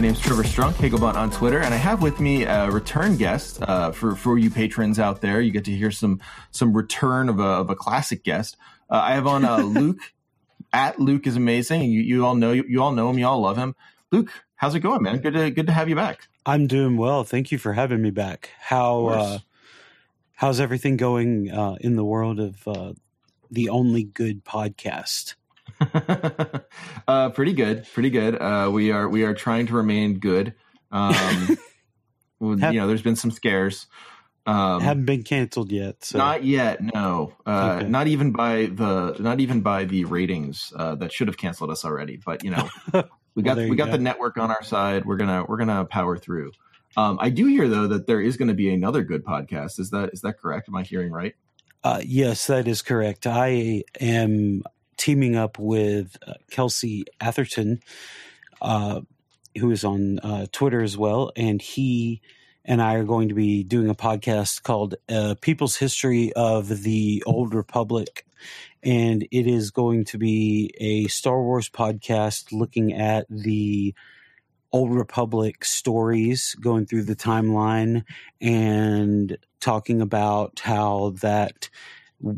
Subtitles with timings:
[0.00, 3.18] My name is Trevor Strunk, Hegelbon on Twitter, and I have with me a return
[3.18, 5.42] guest uh, for for you patrons out there.
[5.42, 6.20] You get to hear some
[6.52, 8.56] some return of a, of a classic guest.
[8.88, 9.98] Uh, I have on uh, Luke
[10.72, 11.82] at Luke is amazing.
[11.82, 13.18] You you all know you, you all know him.
[13.18, 13.76] You all love him.
[14.10, 15.18] Luke, how's it going, man?
[15.18, 16.28] Good to good to have you back.
[16.46, 17.22] I'm doing well.
[17.22, 18.48] Thank you for having me back.
[18.58, 19.38] How uh,
[20.32, 22.94] how's everything going uh, in the world of uh,
[23.50, 25.34] the only good podcast?
[27.08, 28.40] uh, pretty good, pretty good.
[28.40, 30.54] Uh, we are we are trying to remain good.
[30.90, 31.58] Um,
[32.40, 33.86] you know, there's been some scares.
[34.46, 37.34] Um, Haven't been canceled yet, so Not yet, no.
[37.46, 37.88] Uh, Okay.
[37.88, 41.84] Not even by the not even by the ratings uh, that should have canceled us
[41.84, 42.16] already.
[42.24, 42.68] But you know,
[43.34, 43.92] we got there we got go.
[43.92, 45.04] the network on our side.
[45.04, 46.52] We're gonna we're gonna power through.
[46.96, 49.78] Um, I do hear though that there is going to be another good podcast.
[49.78, 50.68] Is that is that correct?
[50.68, 51.34] Am I hearing right?
[51.82, 53.26] uh, yes, that is correct.
[53.26, 54.62] I am
[55.00, 57.80] teaming up with uh, Kelsey Atherton,
[58.60, 59.00] uh,
[59.58, 62.20] who is on uh, Twitter as well, and he
[62.64, 67.24] and I are going to be doing a podcast called uh, "People's History of the
[67.26, 68.24] Old Republic."
[68.82, 73.94] and it is going to be a Star Wars podcast looking at the
[74.72, 78.04] Old Republic stories, going through the timeline
[78.40, 81.68] and talking about how that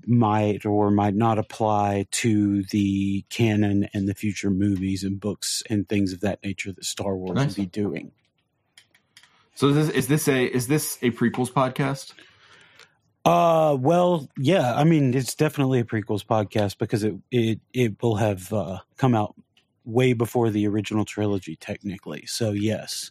[0.06, 5.88] might or might not apply to the canon and the future movies and books and
[5.88, 7.56] things of that nature that Star Wars Nice.
[7.56, 8.12] will be doing.
[9.54, 12.12] So is this is this a is this a prequels podcast?
[13.24, 14.74] Uh, well, yeah.
[14.74, 19.14] I mean, it's definitely a prequels podcast because it it it will have uh, come
[19.14, 19.34] out
[19.84, 22.24] way before the original trilogy, technically.
[22.26, 23.10] So yes,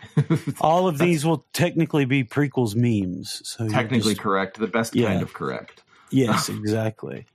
[0.60, 3.42] all of these will technically be prequels memes.
[3.44, 5.08] So Technically just- correct, the best Yeah.
[5.08, 5.82] kind of correct.
[6.12, 7.26] Yes, exactly.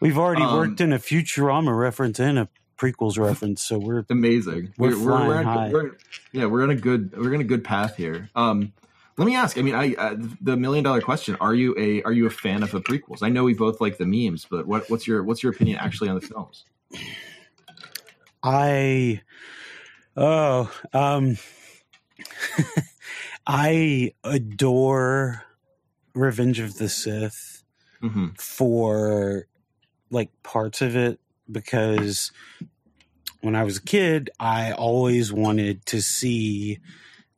[0.00, 4.74] We've already Um, worked in a Futurama reference and a prequels reference, so we're Amazing.
[4.76, 5.70] We're we're, flying we're, on- high.
[5.72, 5.90] we're-
[6.32, 8.28] yeah, we're on a good we're in a good path here.
[8.34, 8.72] Um,
[9.16, 9.56] let me ask.
[9.56, 12.64] I mean, I uh, the million dollar question: Are you a are you a fan
[12.64, 13.18] of the prequels?
[13.22, 16.08] I know we both like the memes, but what, what's your what's your opinion actually
[16.08, 16.64] on the films?
[18.42, 19.20] I
[20.16, 21.36] oh um
[23.46, 25.44] I adore
[26.14, 27.53] Revenge of the Sith
[28.08, 29.46] hmm for
[30.10, 31.18] like parts of it
[31.50, 32.30] because
[33.40, 36.78] when I was a kid, I always wanted to see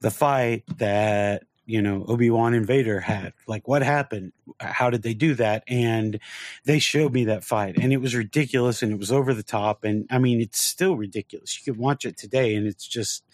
[0.00, 3.32] the fight that you know Obi Wan and Vader had.
[3.48, 4.32] Like, what happened?
[4.60, 5.64] How did they do that?
[5.66, 6.20] And
[6.64, 9.82] they showed me that fight, and it was ridiculous, and it was over the top.
[9.82, 11.58] And I mean, it's still ridiculous.
[11.58, 13.24] You can watch it today, and it's just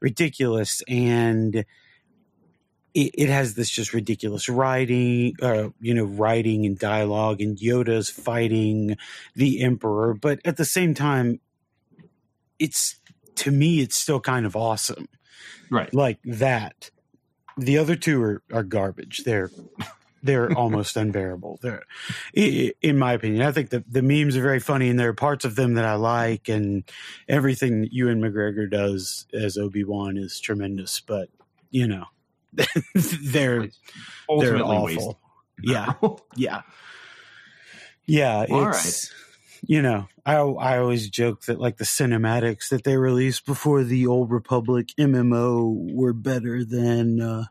[0.00, 0.82] ridiculous.
[0.86, 1.64] And
[2.94, 8.10] it, it has this just ridiculous writing, uh, you know, writing and dialogue, and Yoda's
[8.10, 8.96] fighting
[9.34, 10.14] the Emperor.
[10.14, 11.40] But at the same time,
[12.58, 12.96] it's
[13.36, 15.08] to me, it's still kind of awesome,
[15.70, 15.92] Right.
[15.94, 16.90] like that.
[17.56, 19.22] The other two are, are garbage.
[19.24, 19.50] They're
[20.22, 21.58] they're almost unbearable.
[21.62, 21.82] They're,
[22.34, 25.44] in my opinion, I think the the memes are very funny, and there are parts
[25.44, 26.84] of them that I like, and
[27.28, 31.00] everything that Ewan McGregor does as Obi Wan is tremendous.
[31.00, 31.28] But
[31.70, 32.04] you know,
[32.94, 33.78] they're It's
[34.38, 34.84] they're awful.
[34.84, 35.16] wasted.
[35.62, 35.92] Yeah,
[36.36, 36.62] yeah,
[38.06, 38.46] yeah.
[38.50, 39.12] All it's
[39.64, 44.06] you know, I I always joke that like the cinematics that they released before the
[44.06, 47.44] Old Republic MMO were better than uh,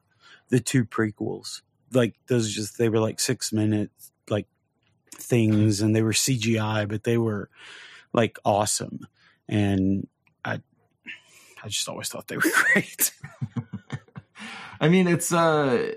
[0.50, 1.62] the two prequels.
[1.94, 4.48] Like those just they were like six minutes like
[5.14, 7.50] things, and they were CGI, but they were
[8.14, 9.08] like awesome.
[9.48, 10.08] And
[10.44, 10.62] I
[11.64, 12.44] I just always thought they were
[12.74, 13.14] great.
[14.82, 15.94] I mean, it's uh,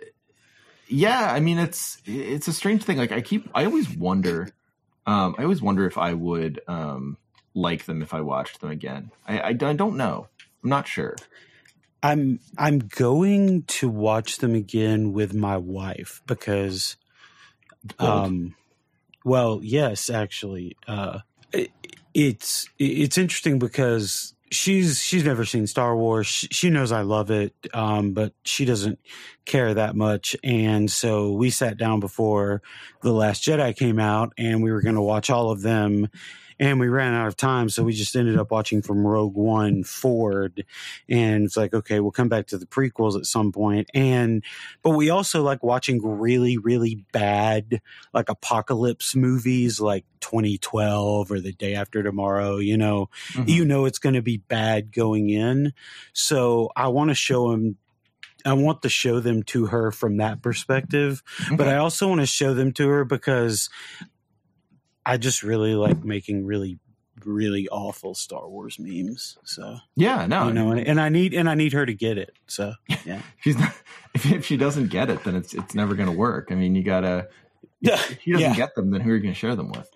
[0.86, 1.32] yeah.
[1.32, 2.98] I mean, it's it's a strange thing.
[2.98, 4.50] Like I keep, I always wonder
[5.06, 7.18] um, I always wonder if I would um,
[7.54, 9.10] like them if I watched them again.
[9.26, 10.28] I, I, I don't know.
[10.62, 11.16] I'm not sure.
[12.02, 16.96] I'm I'm going to watch them again with my wife because,
[17.98, 18.54] um,
[19.24, 21.20] well, yes, actually, uh,
[21.52, 21.70] it,
[22.12, 26.26] it's it's interesting because she's she's never seen Star Wars.
[26.26, 28.98] She, she knows I love it, um, but she doesn't
[29.44, 30.36] care that much.
[30.42, 32.62] And so we sat down before
[33.02, 36.08] the Last Jedi came out, and we were going to watch all of them
[36.58, 39.82] and we ran out of time so we just ended up watching from rogue one
[39.84, 40.64] forward
[41.08, 44.44] and it's like okay we'll come back to the prequels at some point and
[44.82, 47.80] but we also like watching really really bad
[48.12, 53.48] like apocalypse movies like 2012 or the day after tomorrow you know mm-hmm.
[53.48, 55.72] you know it's going to be bad going in
[56.12, 57.76] so i want to show them
[58.44, 61.56] I want to show them to her from that perspective, okay.
[61.56, 63.70] but I also want to show them to her because
[65.06, 66.78] I just really like making really
[67.24, 69.38] really awful Star Wars memes.
[69.44, 72.18] So yeah, no, you know, and, and, I need and I need her to get
[72.18, 72.32] it.
[72.46, 72.74] So
[73.04, 73.72] yeah, she's not.
[74.14, 76.48] If, if, she doesn't get it, then it's it's never going to work.
[76.50, 77.28] I mean, you gotta.
[77.80, 78.56] Yeah, if she doesn't yeah.
[78.56, 79.90] get them, then who are you going to share them with?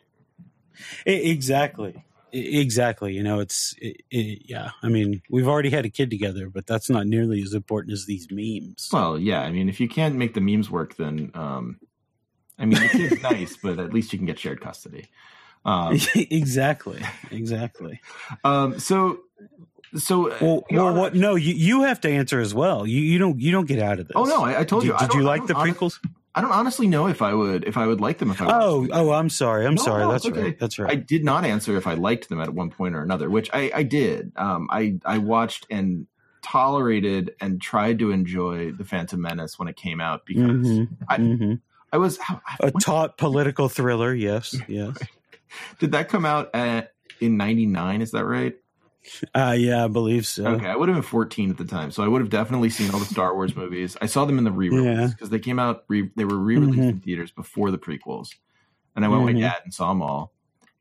[1.06, 2.04] Exactly.
[2.30, 3.14] Exactly.
[3.14, 4.70] You know, it's it, it, yeah.
[4.82, 8.04] I mean, we've already had a kid together, but that's not nearly as important as
[8.04, 8.90] these memes.
[8.92, 9.40] Well, yeah.
[9.40, 11.80] I mean, if you can't make the memes work, then um,
[12.58, 15.08] I mean, the kid's nice, but at least you can get shared custody.
[15.64, 17.00] Um, exactly.
[17.30, 18.00] Exactly.
[18.44, 19.20] Um, so,
[19.96, 21.14] so well, well what?
[21.14, 22.86] No, you, you have to answer as well.
[22.86, 24.14] You you don't you don't get out of this.
[24.16, 24.98] Oh no, I, I told did, you.
[24.98, 25.98] Did you like the prequels?
[26.34, 28.46] I don't honestly know if I would if I would like them if I.
[28.48, 29.66] Oh oh, I'm sorry.
[29.66, 30.04] I'm no, sorry.
[30.04, 30.42] No, That's okay.
[30.42, 30.58] right.
[30.58, 30.90] That's right.
[30.90, 33.70] I did not answer if I liked them at one point or another, which I
[33.74, 34.32] I did.
[34.36, 36.06] Um, I I watched and
[36.42, 40.94] tolerated and tried to enjoy the Phantom Menace when it came out because mm-hmm.
[41.08, 41.18] I.
[41.18, 41.54] Mm-hmm
[41.92, 44.14] I was how, a taut political thriller.
[44.14, 44.96] Yes, yes.
[45.78, 48.02] Did that come out at, in '99?
[48.02, 48.56] Is that right?
[49.34, 50.46] Uh, yeah, I believe so.
[50.46, 52.90] Okay, I would have been 14 at the time, so I would have definitely seen
[52.90, 53.96] all the Star Wars movies.
[54.02, 55.30] I saw them in the re-release because yeah.
[55.30, 55.84] they came out.
[55.88, 56.88] Re- they were re-released mm-hmm.
[56.88, 58.34] in theaters before the prequels,
[58.94, 59.26] and I went mm-hmm.
[59.26, 60.32] with my dad and saw them all.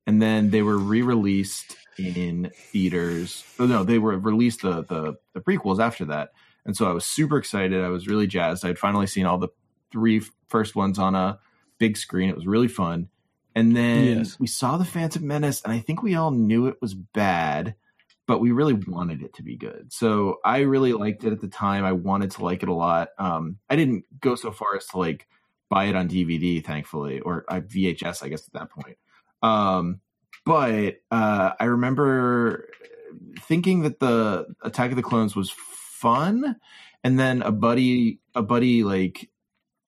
[0.05, 3.43] And then they were re-released in theaters.
[3.59, 6.31] Oh, no, they were released the, the the prequels after that,
[6.65, 7.81] and so I was super excited.
[7.81, 8.65] I was really jazzed.
[8.65, 9.49] I'd finally seen all the
[9.91, 11.39] three first ones on a
[11.77, 12.29] big screen.
[12.29, 13.09] It was really fun.
[13.55, 14.39] And then yes.
[14.39, 17.73] we saw the Phantom Menace, and I think we all knew it was bad,
[18.27, 19.91] but we really wanted it to be good.
[19.91, 21.83] So I really liked it at the time.
[21.83, 23.09] I wanted to like it a lot.
[23.17, 25.27] Um, I didn't go so far as to like
[25.69, 28.97] buy it on DVD, thankfully, or uh, VHS, I guess, at that point.
[29.41, 30.01] Um,
[30.45, 32.69] but uh, I remember
[33.41, 36.57] thinking that the Attack of the Clones was fun,
[37.03, 39.29] and then a buddy, a buddy like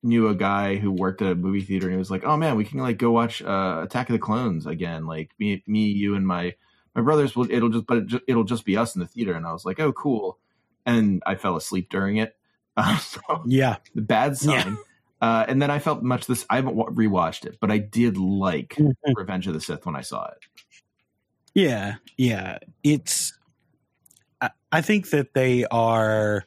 [0.02, 2.56] knew a guy who worked at a movie theater and he was like, "Oh man,
[2.56, 5.06] we can like go watch uh, Attack of the Clones again.
[5.06, 6.56] Like me, me, you, and my
[6.96, 7.50] my brothers will.
[7.52, 9.80] It'll just, but it it'll just be us in the theater." And I was like,
[9.80, 10.38] "Oh, cool."
[10.86, 12.36] And I fell asleep during it.
[12.78, 14.56] Uh, so yeah, the bad sign.
[14.56, 14.76] Yeah.
[15.22, 16.46] Uh, and then I felt much this.
[16.50, 19.14] I haven't rewatched it, but I did like mm-hmm.
[19.16, 20.38] Revenge of the Sith when I saw it.
[21.54, 23.38] Yeah, yeah, it's.
[24.40, 26.46] I, I think that they are.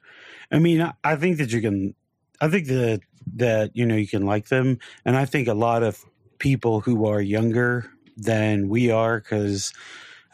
[0.51, 1.95] I mean, I, I think that you can.
[2.43, 3.01] I think that
[3.35, 6.05] that you know you can like them and i think a lot of
[6.39, 9.73] people who are younger than we are because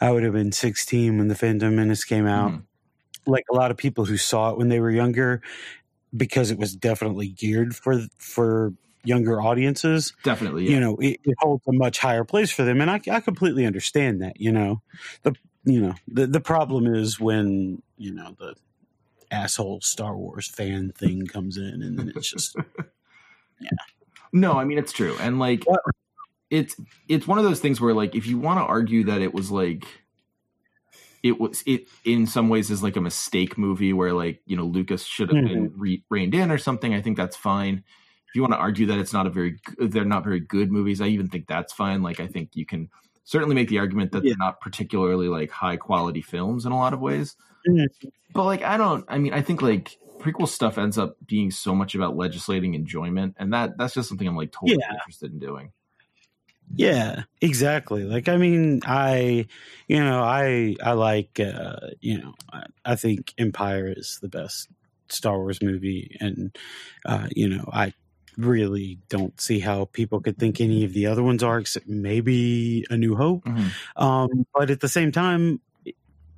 [0.01, 3.31] i would have been 16 when the phantom menace came out mm-hmm.
[3.31, 5.41] like a lot of people who saw it when they were younger
[6.15, 8.73] because it was definitely geared for for
[9.03, 10.71] younger audiences definitely yeah.
[10.71, 13.65] you know it, it, holds a much higher place for them and I, I completely
[13.65, 14.81] understand that you know
[15.23, 18.55] the you know the the problem is when you know the
[19.31, 22.55] asshole Star Wars fan thing comes in, and then it's just
[23.59, 23.69] yeah.
[24.31, 25.81] No, I mean it's true, and like what?
[26.49, 26.75] it's
[27.07, 29.51] it's one of those things where like if you want to argue that it was
[29.51, 29.85] like
[31.23, 34.65] it was it in some ways is like a mistake movie where like you know
[34.65, 35.53] Lucas should have mm-hmm.
[35.53, 36.93] been re- reined in or something.
[36.93, 37.83] I think that's fine.
[38.27, 41.01] If you want to argue that it's not a very they're not very good movies,
[41.01, 42.01] I even think that's fine.
[42.01, 42.89] Like I think you can
[43.29, 44.31] certainly make the argument that yeah.
[44.31, 47.35] they're not particularly like high quality films in a lot of ways.
[47.67, 48.07] Mm-hmm.
[48.33, 49.05] But like, I don't.
[49.07, 53.35] I mean, I think like prequel stuff ends up being so much about legislating enjoyment,
[53.37, 54.95] and that that's just something I'm like totally yeah.
[54.95, 55.71] interested in doing.
[56.73, 58.03] Yeah, exactly.
[58.03, 59.45] Like I mean, I
[59.87, 64.69] you know, I I like uh, you know, I, I think Empire is the best
[65.09, 66.57] Star Wars movie and
[67.05, 67.93] uh, you know, I
[68.39, 72.85] really don't see how people could think any of the other ones are except maybe
[72.89, 73.45] A New Hope.
[73.45, 74.01] Mm-hmm.
[74.01, 75.61] Um, but at the same time,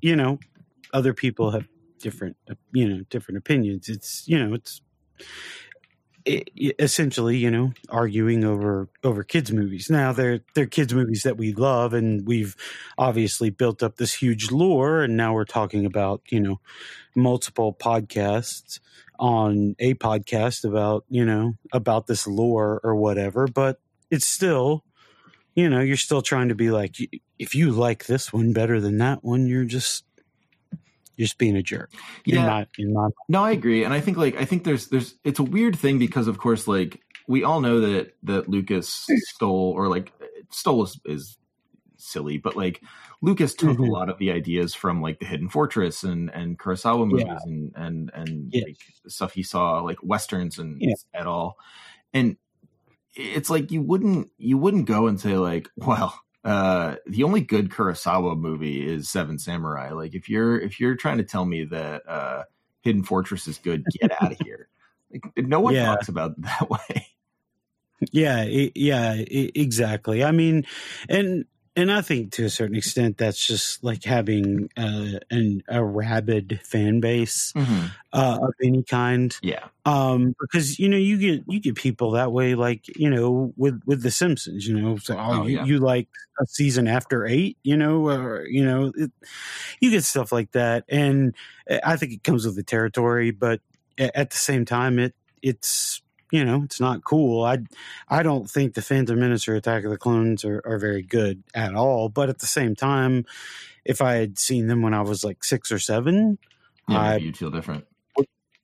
[0.01, 0.39] you know,
[0.93, 1.67] other people have
[2.00, 2.38] different,
[2.74, 3.88] you know, different opinions.
[3.89, 4.81] It's, you know, it's
[6.25, 9.89] it, essentially, you know, arguing over over kids movies.
[9.89, 12.55] Now they're they're kids movies that we love, and we've
[12.98, 16.60] obviously built up this huge lore, and now we're talking about you know
[17.15, 18.79] multiple podcasts
[19.22, 23.48] on a podcast about you know about this lore or whatever.
[23.48, 24.84] But it's still,
[25.56, 26.98] you know, you're still trying to be like,
[27.40, 30.04] if you like this one better than that one, you're just
[31.16, 31.92] you're just being a jerk.
[32.25, 32.40] Yeah.
[32.40, 35.16] In my, in my, No, I agree, and I think like I think there's there's
[35.24, 39.74] it's a weird thing because of course like we all know that that Lucas stole
[39.78, 40.12] or like
[40.50, 41.38] stole is, is
[41.98, 42.82] silly, but like
[43.22, 43.88] Lucas took Mhm.
[43.88, 47.38] a lot of the ideas from like the Hidden Fortress and and Kurosawa movies Yeah.
[47.46, 48.63] and and and Yes.
[48.66, 50.94] like stuff he saw like westerns and Yeah.
[51.13, 51.58] at all,
[52.13, 52.38] and
[53.16, 57.70] it's like you wouldn't you wouldn't go and say like well uh the only good
[57.70, 59.92] Kurosawa movie is Seven Samurai.
[59.92, 62.44] Like if you're if you're trying to tell me that uh
[62.82, 64.68] Hidden Fortress is good, get out of here.
[65.12, 65.86] Like no one Yeah.
[65.86, 67.08] talks about it that way.
[68.12, 70.24] Yeah, e- yeah, e- exactly.
[70.24, 70.66] I mean,
[71.08, 75.84] and and I think to a certain extent that's just like having uh, an a
[75.84, 79.36] rabid fan base uh, of any kind.
[79.42, 79.68] Yeah.
[79.86, 83.82] Um, because you know you get you get people that way, like you know with
[83.86, 85.66] with the Simpsons, you know, so oh, Oh, you, yeah.
[85.66, 86.08] you like
[86.40, 89.12] a season after eight, you know, or you know, it,
[89.80, 91.34] you get stuff like that, and
[91.84, 93.62] I think it comes with the territory, but
[93.98, 96.00] at the same time, it it's
[96.31, 97.43] you know it's not cool.
[97.43, 97.59] I
[98.09, 101.43] I don't think the Phantom Menace or Attack of the Clones are, are very good
[101.53, 103.25] at all, but at the same time,
[103.85, 106.38] if I had seen them when I was like six or seven,
[106.88, 107.85] Yeah, I, you'd feel different.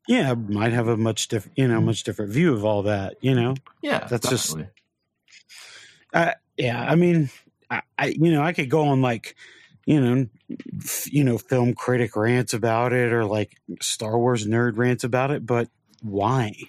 [0.08, 3.16] yeah, I might have a much different, you know, much different view of all that.
[3.22, 4.08] You know, Yeah.
[4.08, 4.74] That's just- definitely.
[6.58, 6.86] yeah.
[6.90, 7.30] I mean,
[7.70, 9.36] I, I you know, I could go on like,
[9.86, 10.28] you know,
[10.80, 15.32] f- you know, film critic rants about it or like Star Wars nerd rants about
[15.32, 15.70] it, but
[16.02, 16.54] why?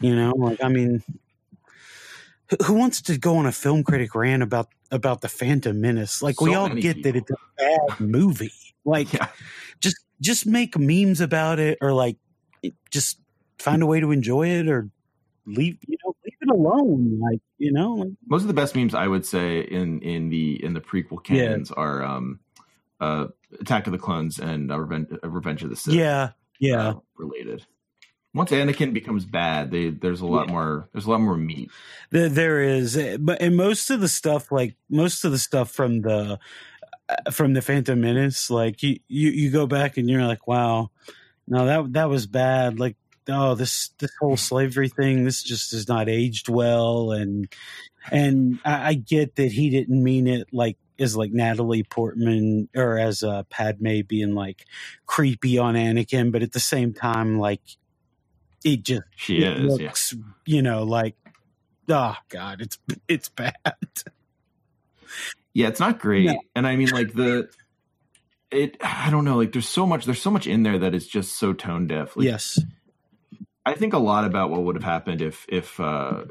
[0.00, 1.02] you know, like I mean,
[2.64, 6.22] who, wants to go on a film critic rant about about the Phantom Menace?
[6.22, 8.52] Like we all get that it's a bad movie.
[8.84, 9.28] Like Yeah.
[9.80, 12.16] just just make memes about it or like
[12.90, 13.20] just
[13.58, 14.88] find a way to enjoy it or
[15.46, 18.94] leave you know leave it alone like you know like, Most of the best memes
[18.94, 21.42] I would say in in the in the prequel Yeah.
[21.46, 22.40] canons are um
[23.00, 23.26] uh
[23.60, 25.94] Attack of the Clones and uh, Revenge, uh, Revenge of the Sith.
[25.94, 27.64] yeah yeah uh, related.
[28.36, 30.52] Once Anakin becomes bad, they there's a lot Yeah.
[30.52, 31.70] more there's a lot more meat.
[32.10, 36.02] there, there is but and most of the stuff like most of the stuff from
[36.02, 36.38] the
[37.08, 40.90] uh, from the phantom menace like you you, you go back and you're like wow
[41.48, 42.96] no that that was bad like
[43.28, 47.48] oh this this whole slavery thing this just has not aged well and
[48.12, 52.98] and I, I get that he didn't mean it like as like Natalie Portman or
[52.98, 54.64] as uh, Padme being like
[55.06, 57.60] creepy on Anakin, but at the same time, like
[58.66, 59.86] it just She it is, yeah.
[59.86, 61.16] looks, you know, like
[61.88, 63.54] oh god, it's it's bad.
[65.54, 66.26] Yeah, it's not great.
[66.26, 66.38] No.
[66.54, 67.48] And I mean like the
[68.50, 71.06] it I don't know, like there's so much there's so much in there that is
[71.06, 72.16] just so tone deaf.
[72.16, 72.58] Like, yes,
[73.64, 76.24] I think a lot about what would have happened if if uh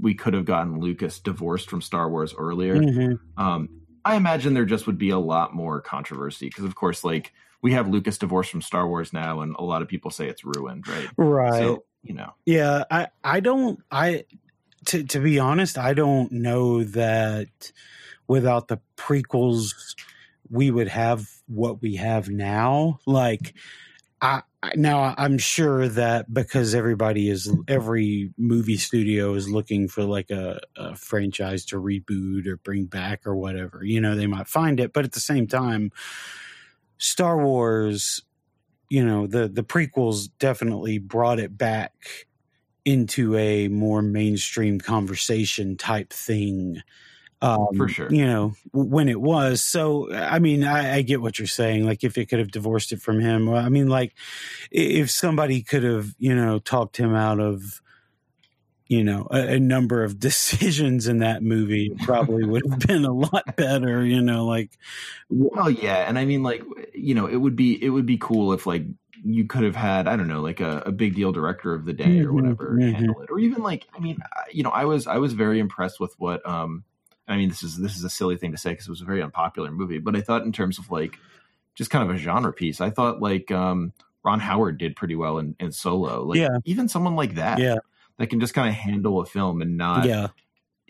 [0.00, 2.76] we could have gotten Lucas divorced from Star Wars earlier.
[2.76, 3.18] Mhm.
[3.36, 3.68] Um
[4.04, 7.32] I imagine there just would be a lot more controversy because of course like
[7.62, 10.44] we have Lucas divorced from Star Wars now and a lot of people say it's
[10.44, 11.08] ruined, right?
[11.16, 11.54] right.
[11.54, 12.34] So, you know.
[12.44, 14.24] Yeah, I I don't I
[14.86, 17.72] to to be honest, I don't know that
[18.26, 19.94] without the prequels
[20.50, 22.98] we would have what we have now.
[23.06, 23.54] Like
[24.20, 24.42] I
[24.74, 30.60] now I'm sure that because everybody is every movie studio is looking for like a,
[30.76, 33.84] a franchise to reboot or bring back or whatever.
[33.84, 35.92] You know, they might find it, but at the same time
[37.02, 38.22] Star Wars
[38.88, 41.94] you know the the prequels definitely brought it back
[42.84, 46.82] into a more mainstream conversation type thing
[47.40, 48.12] um, For sure.
[48.12, 52.04] you know when it was so i mean I, I get what you're saying like
[52.04, 54.14] if it could have divorced it from him i mean like
[54.70, 57.80] if somebody could have you know talked him out of
[58.92, 63.12] you know a, a number of decisions in that movie probably would have been a
[63.12, 64.78] lot better you know like
[65.30, 66.62] Well, yeah, and I mean, like,
[66.94, 68.84] you know, it would be it would be cool if like
[69.24, 71.92] you could have had I don't know like a, a big deal director of the
[71.92, 72.90] day or Mhm, whatever mhm.
[72.90, 74.18] handle it, or even like I mean
[74.50, 76.84] you know I was I was very impressed with what um
[77.28, 79.04] I mean this is this is a silly thing to say because it was a
[79.06, 81.18] very unpopular movie, but I thought in terms of like
[81.74, 83.92] just kind of a genre piece, I thought like um
[84.24, 86.58] Ron Howard did pretty well in, in Solo, like Yeah.
[86.64, 87.76] even someone like that Yeah,
[88.18, 90.28] that can just kind of handle a film and not yeah,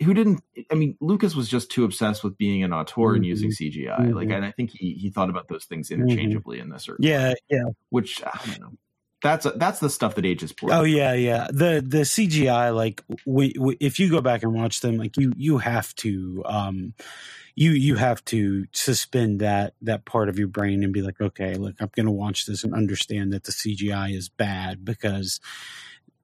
[0.01, 3.29] who didn't i mean lucas was just too obsessed with being an auteur and Mhm.
[3.29, 4.37] using cgi like Mhm.
[4.37, 7.35] and i think he he thought about those things interchangeably in this certain way, yeah,
[7.51, 7.65] yeah.
[7.91, 8.73] which i don't know
[9.23, 11.47] that's that's the stuff that ages poorly Oh yeah, yeah.
[11.49, 15.33] The the CGI like we, we, if you go back and watch them, like you
[15.37, 16.95] you have to um
[17.55, 21.55] you you have to suspend that that part of your brain and be like, okay,
[21.55, 25.39] look, I'm going to watch this and understand that the CGI is bad because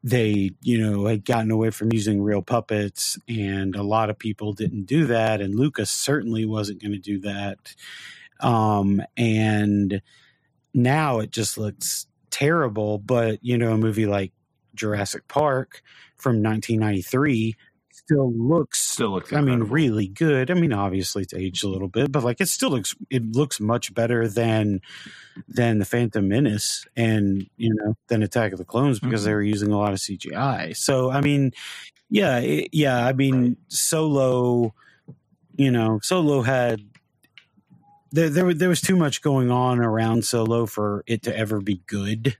[0.05, 4.53] they you know had gotten away from using real puppets and a lot of people
[4.53, 7.75] didn't do that and Lucas certainly wasn't going to do that.
[8.41, 10.03] Um and
[10.75, 14.33] now it just looks terrible but you know a movie like
[14.75, 15.83] Jurassic Park
[16.17, 17.57] from 1993
[17.99, 20.51] still looks still looks I mean, really good.
[20.51, 23.61] I mean, obviously it's aged a little bit, but like it still looks it looks
[23.61, 24.81] much better than
[25.49, 29.25] than the Phantom Menace and you know than Attack of the Clones because Mhm.
[29.27, 30.73] they were using a lot of CGI.
[30.77, 31.53] So I mean,
[32.11, 33.07] yeah, it, yeah.
[33.07, 34.75] I mean, Solo,
[35.57, 36.81] you know, Solo had
[38.13, 41.83] there there there was too much going on around Solo for it to ever be
[41.87, 42.37] good.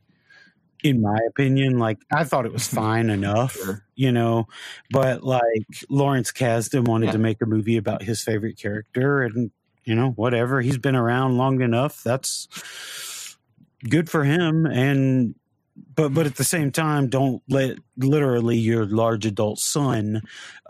[0.85, 3.85] In my opinion, like I thought it was fine enough Sure.
[3.99, 4.47] You know
[4.91, 7.13] but like lawrence kasdan wanted Yeah.
[7.13, 9.51] to make a movie about his favorite character and
[9.85, 10.61] you know whatever.
[10.61, 12.03] He's been around long enough.
[12.05, 12.47] That's
[13.89, 14.67] good for him.
[14.67, 15.35] And
[15.95, 20.21] but but at the same time don't let literally your large adult son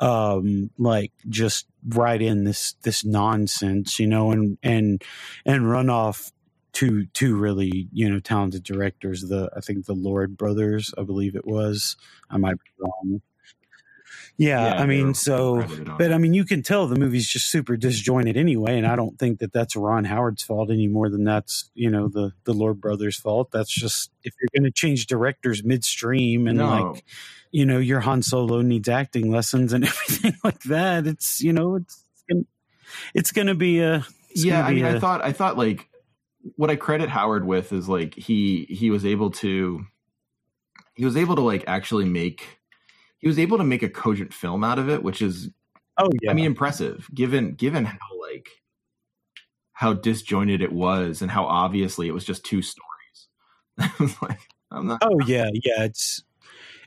[0.01, 5.03] um like just write in this this nonsense you know and and
[5.47, 6.31] and run off
[6.73, 11.35] two two really you know talented directors the i think the lord brothers i believe
[11.37, 11.97] it was.
[12.31, 13.23] I might be wrong.
[14.37, 15.65] Yeah, Yeah, i mean so
[15.99, 19.19] but i mean you can tell the movie's just super disjointed anyway and i don't
[19.19, 22.81] think that that's ron howard's fault any more than that's you know the the lord
[22.81, 23.51] brothers fault.
[23.53, 27.05] That's just if you're going to change directors midstream and no, like
[27.51, 31.77] you know your han solo needs acting lessons and everything like that it's you know
[31.77, 32.05] it's
[33.15, 34.05] it's gonna be a
[34.35, 35.89] yeah gonna i mean I a- thought i thought like
[36.57, 39.85] what i credit howard with is like he he was able to
[40.95, 42.59] he was able to like actually make
[43.19, 45.51] he was able to make a cogent film out of it which is
[45.99, 47.99] oh yeah I mean, impressive given given how
[48.33, 48.49] like
[49.79, 52.89] how disjointed it was and how obviously it was just two stories.
[54.21, 54.41] Like
[54.73, 54.99] I'm not.
[55.03, 55.85] Oh yeah, yeah.
[55.85, 56.25] It's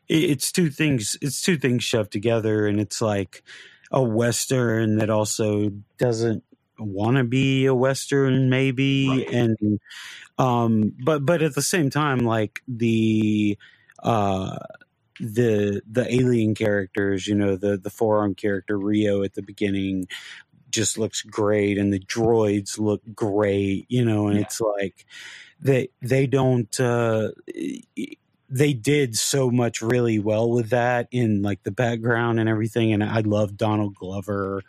[0.10, 1.18] it's two things.
[1.22, 3.44] It's two things shoved together, and it's like
[3.92, 6.44] a western that also doesn't
[6.84, 9.28] want to be a western, maybe, Right.
[9.28, 9.80] and
[10.38, 13.58] um, but but at the same time, like the
[14.04, 14.58] uh
[15.20, 20.08] the the alien characters, you know, the the forearm character Rio at the beginning
[20.72, 24.44] just looks great and the droids look great, you know, and Yeah.
[24.44, 25.06] it's like
[25.60, 27.32] they they don't uh
[28.52, 33.04] they did so much really well with that in like the background and everything and
[33.04, 34.62] I love Donald Glover,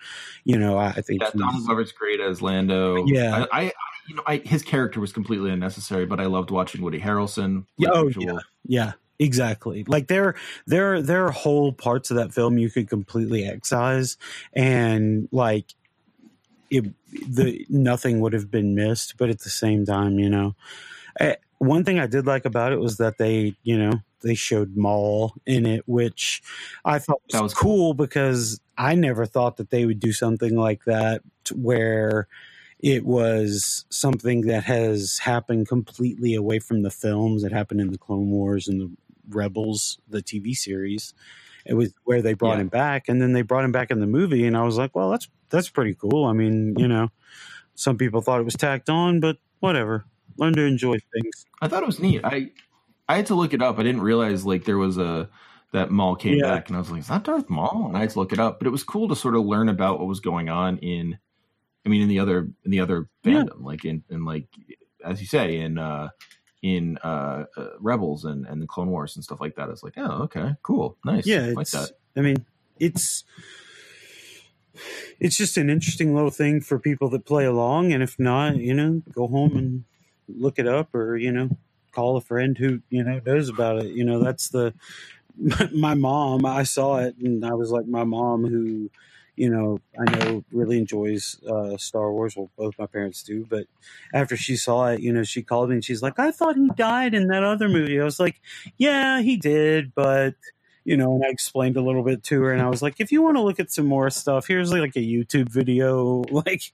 [0.44, 3.04] you know, I, I think Yeah, Donald Glover's great as Lando.
[3.06, 3.46] Yeah.
[3.50, 3.72] I, I
[4.06, 7.66] you know, I, his character was completely unnecessary, but I loved watching Woody Harrelson.
[7.76, 8.40] Yeah, oh, usual.
[8.64, 9.84] Yeah, exactly.
[9.86, 10.34] Like there,
[10.66, 14.16] there, there are whole parts of that film you could completely excise,
[14.52, 15.66] and like
[16.70, 16.86] it,
[17.28, 19.16] the nothing would have been missed.
[19.18, 20.56] But at the same time, you know,
[21.20, 24.76] eh, one thing I did like about it was that they, you know, they showed
[24.76, 26.42] Maul in it, which
[26.84, 27.94] I thought was, was cool, cool.
[27.94, 31.22] because I never thought that they would do something like that
[31.54, 32.26] where
[32.80, 37.44] it was something that has happened completely away from the films.
[37.44, 38.90] It happened in the Clone Wars and the
[39.28, 41.14] Rebels, the TV series.
[41.64, 42.62] It was where they brought Yeah.
[42.62, 44.96] him back, and then they brought him back in the movie, and I was like,
[44.96, 46.24] well, that's that's pretty cool.
[46.24, 47.10] I mean, you know,
[47.76, 50.04] some people thought it was tacked on, but whatever.
[50.36, 51.46] Learn to enjoy things.
[51.60, 52.20] I thought it was neat.
[52.24, 52.50] I
[53.08, 53.78] I had to look it up.
[53.78, 55.28] I didn't realize like there was a
[55.72, 56.54] that Maul came Yeah.
[56.54, 58.38] back, and I was like, "Is that Darth Maul?" And I had to look it
[58.38, 58.58] up.
[58.58, 61.18] But it was cool to sort of learn about what was going on in,
[61.86, 63.44] I mean, in the other in the other Yeah.
[63.44, 64.46] fandom, like in in like
[65.04, 66.10] as you say in uh
[66.62, 69.68] in uh, uh Rebels and and the Clone Wars and stuff like that.
[69.68, 71.90] It's like, oh, okay, cool, nice, Yeah, like that.
[72.16, 72.44] I mean,
[72.78, 73.24] it's
[75.20, 78.74] it's just an interesting little thing for people that play along, and if not, you
[78.74, 79.84] know, go home and
[80.28, 81.50] look it up, or you know,
[81.92, 83.92] call a friend who you know knows about it.
[83.92, 84.74] You know, that's the
[85.72, 86.44] my mom.
[86.46, 88.90] I saw it, and I was like, my mom who
[89.36, 92.36] you know, I know really enjoys uh, Star Wars.
[92.36, 93.46] Well, both my parents do.
[93.48, 93.66] But
[94.12, 96.68] after she saw it, you know, she called me and she's like, "I thought he
[96.76, 98.40] died in that other movie." I was like,
[98.76, 100.34] "Yeah, he did, but."
[100.84, 103.12] You know, and I explained a little bit to her, and I was like, "If
[103.12, 106.24] you want to look at some more stuff, here's like a YouTube video.
[106.32, 106.72] Like,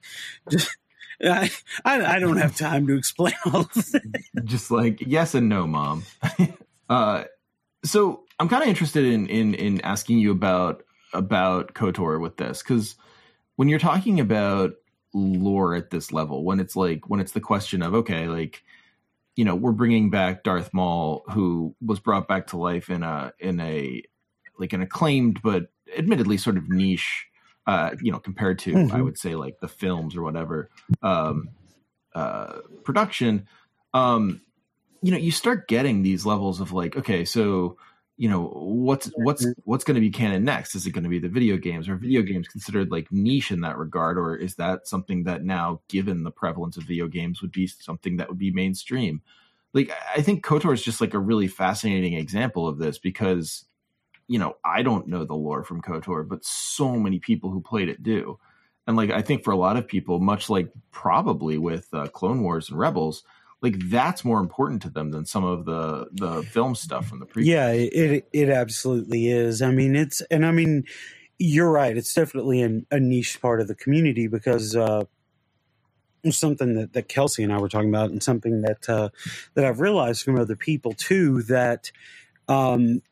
[0.49, 0.75] just
[1.23, 1.51] I,
[1.85, 3.69] I, I don't have time to explain all.
[4.45, 6.05] Just like yes and no, mom.
[6.89, 7.25] uh,
[7.85, 12.63] so I'm kind of interested in in in asking you about about Kotor with this
[12.63, 12.97] because
[13.57, 14.75] when you're talking about
[15.15, 18.63] lore at this level, when it's like when it's the question of okay, like
[19.37, 23.33] you know we're bringing back Darth Maul, who was brought back to life in a
[23.39, 24.03] in a
[24.59, 27.27] like an acclaimed but admittedly sort of niche,
[27.69, 28.97] uh, you know, compared to mm-hmm.
[28.97, 30.71] I would say like the films or whatever
[31.03, 31.51] um,
[32.15, 33.47] uh, production.
[33.93, 34.41] Um,
[35.03, 37.77] you know, you start getting these levels of like, okay, so
[38.17, 41.21] you know what's what's what's going to be canon next is it going to be
[41.21, 44.89] the video games are video games considered like niche in that regard or is that
[44.89, 48.51] something that now given the prevalence of video games would be something that would be
[48.51, 49.23] mainstream
[49.73, 53.67] like i think kotor is just like a really fascinating example of this because
[54.29, 57.89] you know i don't know the lore from kotor but so many people who played
[57.89, 58.39] it do
[58.87, 62.43] and like i think for a lot of people much like probably with uh, clone
[62.43, 63.25] wars and rebels
[63.61, 67.27] like that's more important to them than some of the the film stuff from the
[67.27, 67.45] prequel.
[67.45, 69.63] Yeah, it it absolutely is.
[69.63, 70.85] I mean, it's and I mean,
[71.39, 71.97] you're right.
[71.97, 75.05] It's definitely an, a niche part of the community because uh,
[76.31, 79.09] something that, that Kelsey and I were talking about, and something that uh,
[79.55, 81.91] that I've realized from other people too that
[82.47, 83.03] um,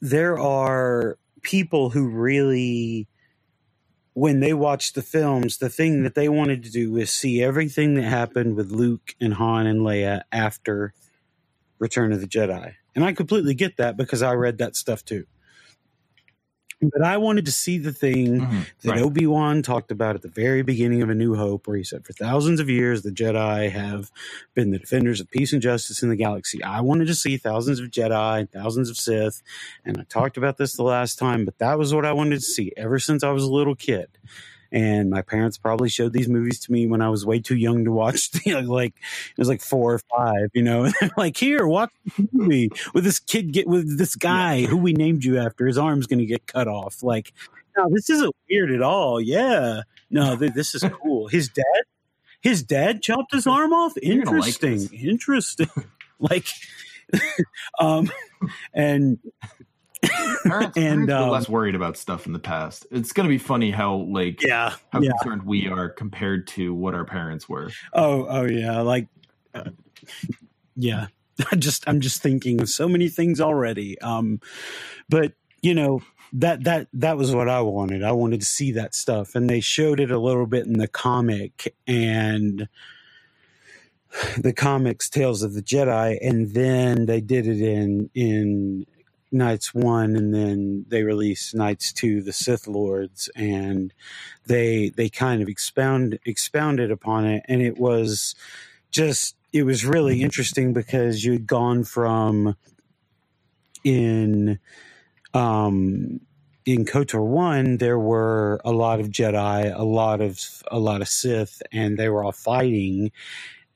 [0.00, 3.08] there are people who really
[4.14, 7.94] when they watched the films, the thing that they wanted to do was see everything
[7.94, 10.94] that happened with Luke and Han and Leia after
[11.78, 12.74] Return of the Jedi.
[12.94, 15.26] And I completely get that because I read that stuff too.
[16.82, 19.00] But I wanted to see the thing mm-hmm, that right.
[19.00, 22.04] Obi Wan talked about at the very beginning of A New Hope, where he said,
[22.04, 24.10] For thousands of years, the Jedi have
[24.54, 26.62] been the defenders of peace and justice in the galaxy.
[26.62, 29.42] I wanted to see thousands of Jedi and thousands of Sith.
[29.86, 32.40] And I talked about this the last time, but that was what I wanted to
[32.42, 34.08] see ever since I was a little kid
[34.72, 37.84] and my parents probably showed these movies to me when I was way too young
[37.84, 38.30] to watch.
[38.46, 40.90] like it was like four or five, you know.
[41.16, 45.24] like here, watch the movie with this kid get with this guy who we named
[45.24, 45.66] you after.
[45.66, 47.02] His arm's going to get cut off.
[47.02, 47.32] Like,
[47.76, 49.20] no, this isn't weird at all.
[49.20, 51.28] Yeah, no, th- this is cool.
[51.28, 51.82] His dad,
[52.40, 53.96] his dad chopped his arm off.
[53.98, 55.70] Interesting, like interesting.
[56.18, 56.46] like,
[57.78, 58.10] um,
[58.72, 59.18] and
[60.44, 62.86] parents, and um, less worried about stuff in the past.
[62.90, 65.10] It's going to be funny how like yeah how yeah.
[65.22, 67.70] concerned we are compared to what our parents were.
[67.92, 69.08] Oh oh yeah, like
[69.54, 69.70] uh,
[70.76, 71.06] yeah.
[71.52, 74.00] I just I'm just thinking of so many things already.
[74.00, 74.40] Um,
[75.08, 75.32] but
[75.62, 76.00] you know
[76.32, 78.02] that that that was what I wanted.
[78.02, 80.88] I wanted to see that stuff, and they showed it a little bit in the
[80.88, 82.68] comic and
[84.38, 88.86] the comics Tales of the Jedi, and then they did it in in
[89.36, 93.94] Knights one, and then they released Knights two, the Sith Lords, and
[94.46, 98.34] they they kind of expound expounded upon it, and it was
[98.90, 102.56] just it was really interesting because you'd gone from
[103.84, 104.58] in
[105.34, 106.20] um
[106.66, 111.08] in KOTOR one there were a lot of Jedi, a lot of a lot of
[111.08, 113.12] Sith, and they were all fighting.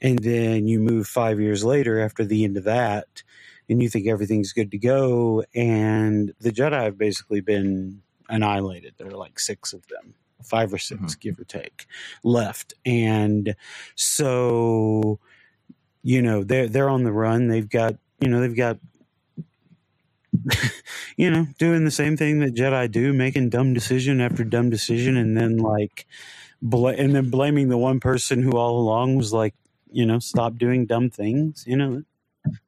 [0.03, 3.23] And then you move five years later after the end of that,
[3.71, 5.45] and you think everything's good to go.
[5.55, 8.95] And the Jedi have basically been annihilated.
[8.99, 11.07] There are like six of them, five or 6 mm-hmm.
[11.21, 11.87] give or take,
[12.25, 12.75] left.
[12.85, 13.55] And
[13.95, 15.21] so,
[16.03, 17.47] you know, they're they're on the run.
[17.49, 18.79] They've got you know they've got
[21.17, 25.17] you know doing the same thing that Jedi do, making dumb decision after dumb decision,
[25.17, 26.07] and then like.
[26.63, 29.55] Bl- and then blaming the one person who all along was like,
[29.91, 31.65] you know, stop doing dumb things.
[31.67, 32.03] You know,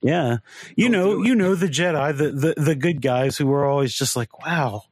[0.01, 0.39] yeah.
[0.77, 3.95] You Don't know, you know the Jedi, the, the the good guys who were always
[3.95, 4.85] just like, "Wow,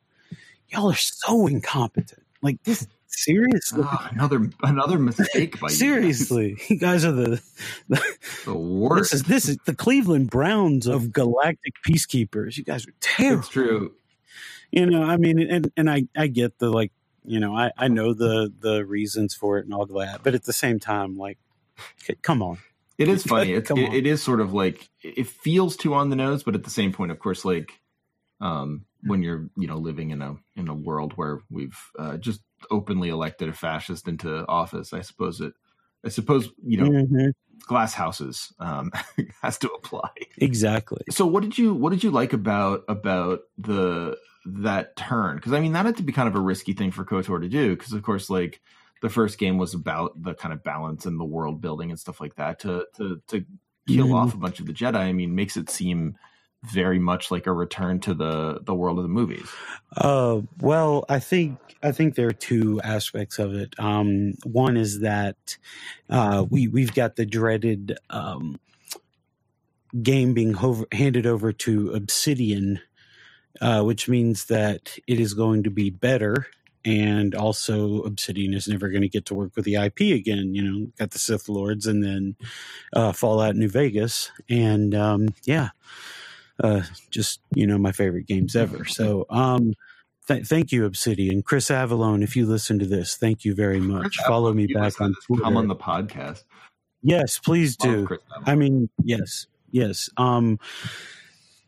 [0.69, 3.83] y'all are so incompetent." Like this seriously.
[3.85, 6.51] Oh, another another mistake by seriously.
[6.51, 6.71] You guys.
[6.71, 7.43] you guys are the
[7.89, 9.13] the, the worst.
[9.13, 12.57] This is, this is the Cleveland Browns of galactic peacekeepers.
[12.57, 13.41] You guys are terrible.
[13.41, 13.95] It's true.
[14.71, 16.93] You know, I mean, and and I I get the like,
[17.25, 20.45] you know, I I know the the reasons for it and all that, but at
[20.45, 21.39] the same time, like,
[22.23, 22.59] come on.
[23.01, 23.55] It is funny.
[23.55, 26.65] It's, it, it is sort of like it feels too on the nose, but at
[26.65, 27.73] the same point, of course, like
[28.41, 32.41] um, when you're you know living in a in a world where we've uh, just
[32.71, 35.55] openly elected a fascist into office, I suppose it.
[36.05, 37.31] I suppose you know mm-hmm.
[37.67, 38.93] glass houses um,
[39.43, 41.03] has to apply exactly.
[41.11, 45.61] So what did you what did you like about about the that turn because I
[45.61, 47.93] mean that had to be kind of a risky thing for Kotor to do because
[47.93, 48.63] of course like
[49.01, 52.21] the first game was about the kind of balance and the world building and stuff
[52.21, 53.45] like that to to to
[53.89, 54.15] kill mm-hmm.
[54.15, 54.97] off a bunch of the Jedi.
[54.97, 56.17] I mean makes it seem
[56.63, 59.49] very much like a return to the the world of the movies.
[59.97, 63.75] Uh, well, I think I think there are two aspects of it.
[63.79, 65.57] Um, one is that
[66.09, 68.61] uh, we we've got the dreaded um,
[70.03, 72.81] game being ho- handed over to Obsidian,
[73.61, 76.47] uh, which means that it is going to be better.
[76.85, 80.55] And also, Obsidian is never going to get to work with the IP again.
[80.55, 82.37] You know, got the Sith Lords and then
[82.95, 84.31] uh, Fallout New Vegas.
[84.49, 85.71] And um, yeah,
[86.63, 88.85] uh, just you know my favorite games ever.
[88.85, 89.75] So um,
[90.29, 92.23] th- thank you, Obsidian, Chris Avellone.
[92.23, 94.17] If you listen to this, thank you very much.
[94.17, 95.43] Chris Follow me back on Twitter.
[95.43, 96.45] Come on the podcast.
[97.03, 98.07] Yes, please do.
[98.47, 100.11] I mean, yes, yes.
[100.17, 100.59] Um,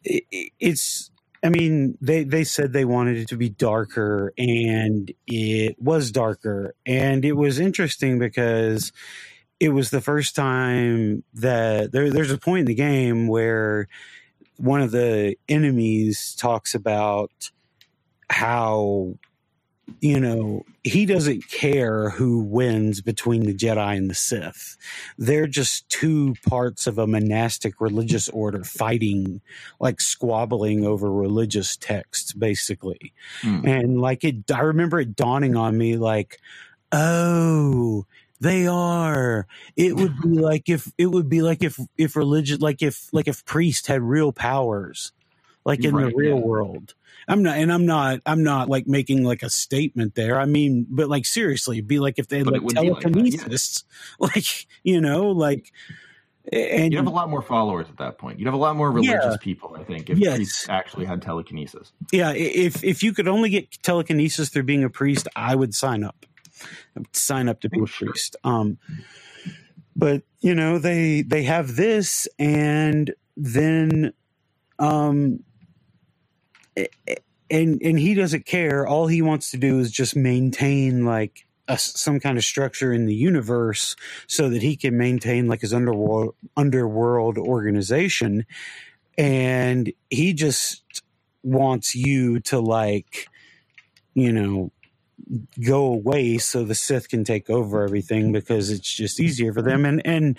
[0.04, 0.24] it,
[0.60, 1.10] it's.
[1.44, 6.74] I mean, they they said they wanted it to be darker, and it was darker,
[6.86, 8.92] and it was interesting because
[9.58, 13.88] it was the first time that there, there's a point in the game where
[14.56, 17.50] one of the enemies talks about
[18.30, 19.14] how
[20.00, 24.76] you know he doesn't care who wins between the jedi and the sith
[25.18, 29.40] they're just two parts of a monastic religious order fighting
[29.80, 33.66] like squabbling over religious texts basically mm.
[33.66, 36.38] and like it i remember it dawning on me like
[36.92, 38.06] oh
[38.42, 39.46] they are.
[39.76, 43.28] It would be like if it would be like if if religion like if like
[43.28, 45.12] if priests had real powers,
[45.64, 46.42] like in right, the real yeah.
[46.42, 46.94] world.
[47.28, 50.40] I'm not, and I'm not, I'm not like making like a statement there.
[50.40, 53.84] I mean, but like seriously, be like if they had like telekinesis,
[54.18, 54.34] like, yeah.
[54.34, 55.72] like, you know, like,
[56.52, 58.40] and you have a lot more followers at that point.
[58.40, 60.36] You'd have a lot more religious yeah, people, I think, if yes.
[60.36, 61.92] priests actually had telekinesis.
[62.10, 66.02] Yeah, if if you could only get telekinesis through being a priest, I would sign
[66.02, 66.26] up
[67.12, 68.36] sign up to be a priest.
[68.44, 68.78] Um,
[69.94, 74.12] but you know they they have this, and then,
[74.78, 75.40] um,
[76.76, 78.86] and and he doesn't care.
[78.86, 83.06] All he wants to do is just maintain like a, some kind of structure in
[83.06, 88.46] the universe so that he can maintain like his underworld underworld organization
[89.18, 91.02] and he just
[91.42, 93.26] wants you to like
[94.14, 94.70] you know
[95.64, 99.84] go away so the Sith can take over everything because it's just easier for them.
[99.84, 100.38] And and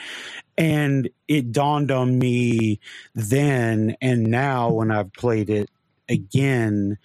[0.57, 2.79] and it dawned on me
[3.15, 5.69] then and now when I've played it
[6.09, 6.97] again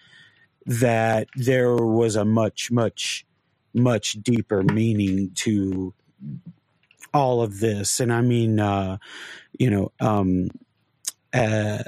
[0.66, 3.26] that there was a much much
[3.74, 5.94] much deeper meaning to
[7.14, 8.00] all of this.
[8.00, 8.98] And I mean, uh,
[9.58, 10.48] you know, um,
[11.32, 11.82] uh,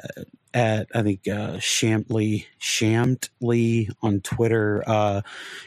[0.53, 5.23] at I think uh, Shamply Shamtley on Twitter, uh,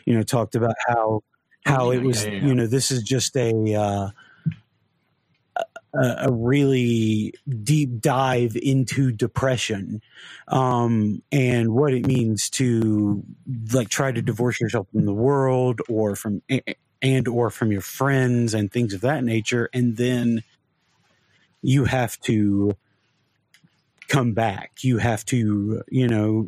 [0.06, 1.24] you know, talked about how
[1.66, 2.26] how it was.
[2.26, 4.10] You know, this is just a uh,
[5.94, 10.02] a, a really deep dive into depression
[10.48, 13.24] um, and what it means to
[13.74, 16.42] like try to divorce yourself from the world or from
[17.02, 20.42] and or from your friends and things of that nature, and then
[21.62, 22.76] you have to
[24.08, 24.72] come back.
[24.82, 26.48] You have to, you know,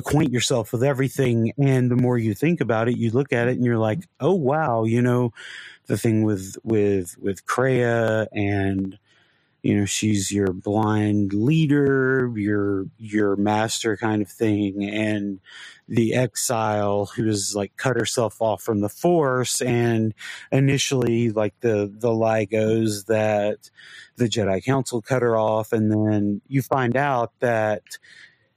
[0.00, 1.52] reacquaint yourself with everything.
[1.58, 4.34] And the more you think about it, you look at it and you're like, oh
[4.34, 5.32] wow, you know,
[5.86, 8.98] the thing with with with Kreia and
[9.62, 15.40] you know she's your blind leader your your master kind of thing and
[15.88, 20.14] the exile who's like cut herself off from the force and
[20.52, 23.70] initially like the the lie goes that
[24.16, 27.82] the jedi council cut her off and then you find out that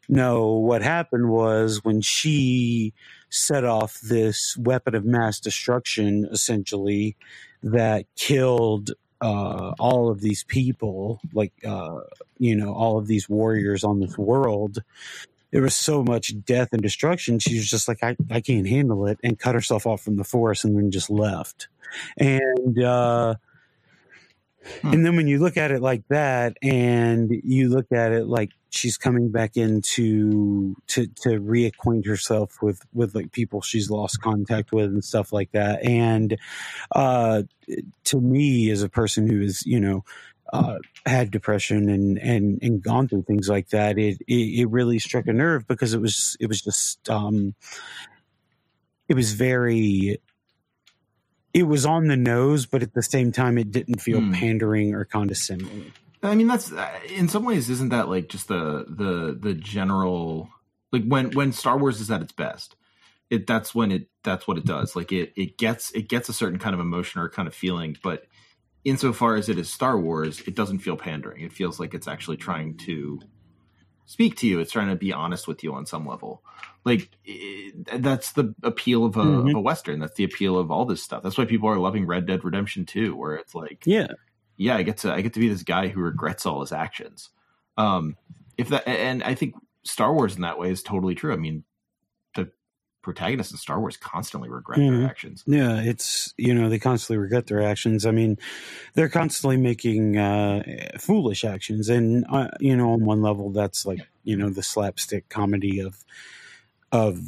[0.10, 2.94] no what happened was when she
[3.30, 7.16] set off this weapon of mass destruction essentially
[7.64, 8.92] that killed
[9.22, 12.00] uh, all of these people, like uh,
[12.38, 14.80] you know, all of these warriors on this world.
[15.52, 17.40] There was so much death and destruction.
[17.40, 20.24] She was just like, I, I can't handle it, and cut herself off from the
[20.24, 21.68] forest, and then just left.
[22.18, 23.36] And uh,
[24.82, 24.94] Hmm.
[24.94, 28.52] And then when you look at it like that, and you look at it like
[28.70, 34.72] she's coming back into to to reacquaint herself with with like people she's lost contact
[34.72, 35.84] with and stuff like that.
[35.84, 36.38] And
[36.96, 37.44] uh,
[38.06, 40.04] to me, as a person who is you know
[40.52, 45.00] uh, had depression and, and and gone through things like that, it, it, it really
[45.00, 47.56] struck a nerve because it was it was just um,
[49.08, 50.20] it was very
[51.54, 54.34] it was on the nose, but at the same time, it didn't feel mm.
[54.34, 55.92] pandering or condescending.
[56.22, 56.72] I mean, that's
[57.08, 60.50] in some ways, isn't that like just the the the general
[60.92, 62.76] Like when when Star Wars is at its best,
[63.30, 64.96] it that's when it that's what it does.
[64.96, 67.98] Like it it gets it gets a certain kind of emotion or kind of feeling,
[68.04, 68.26] but
[68.84, 71.44] insofar as it is Star Wars, it doesn't feel pandering.
[71.44, 73.22] It feels like it's actually trying to
[74.10, 74.60] speak to you.
[74.60, 76.44] It's trying to be honest with you on some level.
[76.84, 79.50] Like it, that's the appeal of a, mm-hmm.
[79.50, 80.00] of a western.
[80.00, 81.22] That's the appeal of all this stuff.
[81.22, 84.08] That's why people are loving Red Dead Redemption 2, where it's like, yeah,
[84.58, 87.30] yeah, I get to I get to be this guy who regrets all his actions.
[87.78, 88.18] Um,
[88.58, 91.32] if that, and I think Star Wars in that way is totally true.
[91.32, 91.64] I mean,
[93.02, 95.02] protagonists in Star Wars constantly regret mm-hmm.
[95.02, 95.44] their actions.
[95.46, 98.06] Yeah, it's you know they constantly regret their actions.
[98.06, 98.38] I mean,
[98.94, 100.64] they're constantly making uh,
[101.00, 105.30] foolish actions, and uh, you know on one level that's like you know the slapstick
[105.30, 106.04] comedy of
[106.92, 107.20] of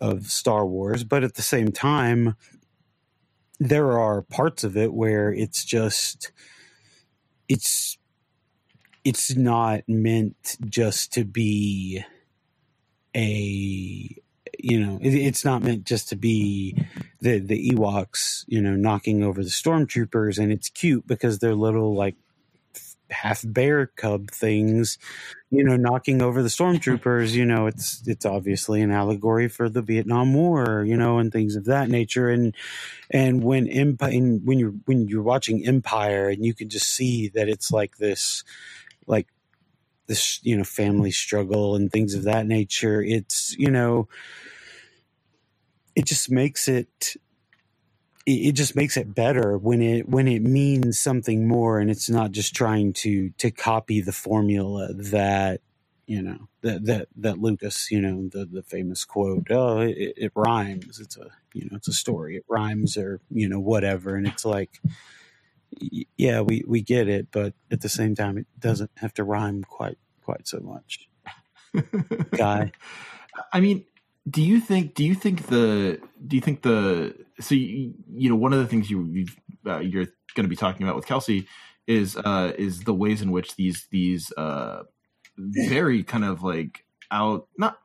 [0.00, 2.36] of Star Wars, but at the same time,
[3.58, 6.30] there are parts of it where it's just
[7.48, 7.98] it's
[9.04, 12.04] it's not meant just to be
[13.16, 14.16] a
[14.58, 16.76] you know, it, it's not meant just to be
[17.20, 21.94] the the Ewoks, you know, knocking over the stormtroopers, and it's cute because they're little
[21.94, 22.16] like
[23.10, 24.98] half bear cub things,
[25.50, 27.32] you know, knocking over the stormtroopers.
[27.32, 31.56] You know, it's it's obviously an allegory for the Vietnam War, you know, and things
[31.56, 32.28] of that nature.
[32.28, 32.54] And
[33.10, 37.48] and when Empire, when you're when you're watching Empire, and you can just see that
[37.48, 38.44] it's like this,
[39.06, 39.28] like
[40.08, 43.02] this, you know, family struggle and things of that nature.
[43.02, 44.08] It's you know
[45.98, 47.16] it just makes it
[48.24, 52.30] it just makes it better when it when it means something more and it's not
[52.30, 55.60] just trying to to copy the formula that
[56.06, 60.32] you know that that that Lucas you know the the famous quote oh it, it
[60.36, 64.26] rhymes it's a you know it's a story it rhymes or you know whatever and
[64.26, 64.80] it's like
[66.16, 69.62] yeah we we get it but at the same time it doesn't have to rhyme
[69.64, 71.08] quite quite so much.
[72.36, 72.72] Guy?
[73.52, 73.84] I mean
[74.28, 78.36] do you think do you think the do you think the so you, you know
[78.36, 79.26] one of the things you you
[79.66, 81.46] uh, you're going to be talking about with Kelsey
[81.86, 84.82] is uh is the ways in which these these uh
[85.36, 87.78] very kind of like out not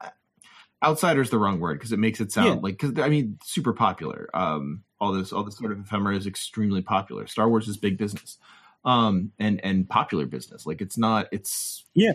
[0.84, 2.62] outsider is the wrong word because it makes it sound yeah.
[2.62, 4.30] like because I mean super popular.
[4.34, 7.28] Um, all this all this sort of ephemera is extremely popular.
[7.28, 8.38] Star Wars is big business,
[8.86, 10.66] um, and and popular business.
[10.66, 11.28] Like it's not.
[11.32, 12.14] It's yeah.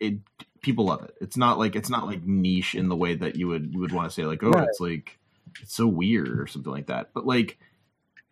[0.00, 0.18] It
[0.60, 1.14] people love it.
[1.20, 3.92] It's not like it's not like niche in the way that you would you would
[3.92, 4.68] want to say like oh right.
[4.68, 5.18] it's like
[5.62, 7.10] it's so weird or something like that.
[7.14, 7.58] But like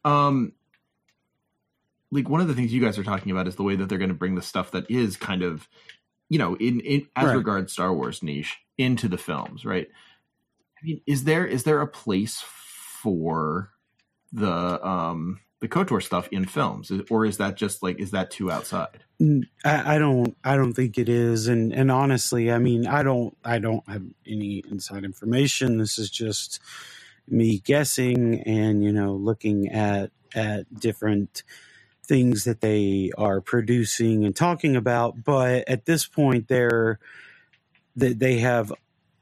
[0.05, 0.53] um
[2.11, 3.99] like one of the things you guys are talking about is the way that they're
[3.99, 5.69] going to bring the stuff that is kind of
[6.33, 7.37] you know in, in as right.
[7.37, 9.87] regards Star Wars niche into the films, right?
[10.81, 13.69] I mean, is there is there a place for
[14.33, 18.51] the um the Kotor stuff in films, or is that just like is that too
[18.51, 19.05] outside?
[19.65, 23.37] I, I, don't I don't think it is, and and honestly, I mean, I don't
[23.45, 25.77] I don't have any inside information.
[25.77, 26.61] This is just
[27.29, 31.43] me guessing, and you know, looking at at different
[32.13, 35.25] things that they are producing and talking about.
[35.25, 36.99] But at this point, they're
[37.97, 38.71] that they have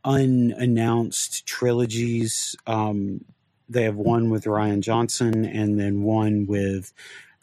[0.05, 2.57] unannounced trilogies.
[2.67, 3.25] Um,
[3.69, 6.93] they have one with Rian Johnson and then one with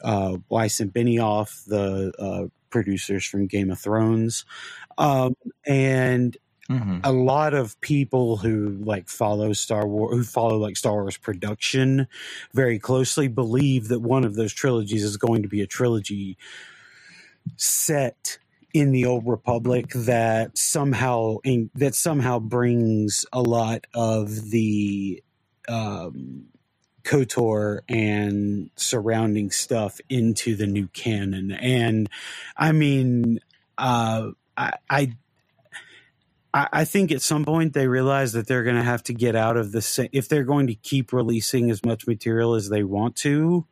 [0.04, 4.44] uh, Weiss and Benioff, the uh, producers from Game of Thrones.
[4.98, 5.34] Um,
[5.66, 6.36] and
[6.70, 6.98] mm-hmm.
[7.04, 12.06] a lot of people who like follow Star Wars, who follow like Star Wars production
[12.52, 16.36] very closely, believe that one of those trilogies is going to be a trilogy
[17.56, 18.38] set
[18.74, 25.22] in the old republic that somehow in, that somehow brings a lot of the
[25.68, 26.46] um,
[27.04, 31.52] KOTOR and surrounding stuff into the new canon.
[31.52, 32.08] And
[32.56, 33.40] I mean,
[33.78, 35.12] uh, I, I
[36.72, 39.56] I think at some point they realize that they're going to have to get out
[39.56, 43.66] of the if they're going to keep releasing as much material as they want to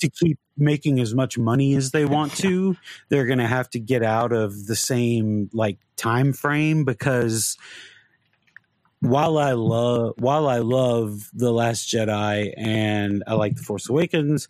[0.00, 2.76] to keep making as much money as they want to
[3.08, 7.56] they're going to have to get out of the same like time frame because
[9.02, 14.46] while I love while I love The Last Jedi and I like The Force Awakens,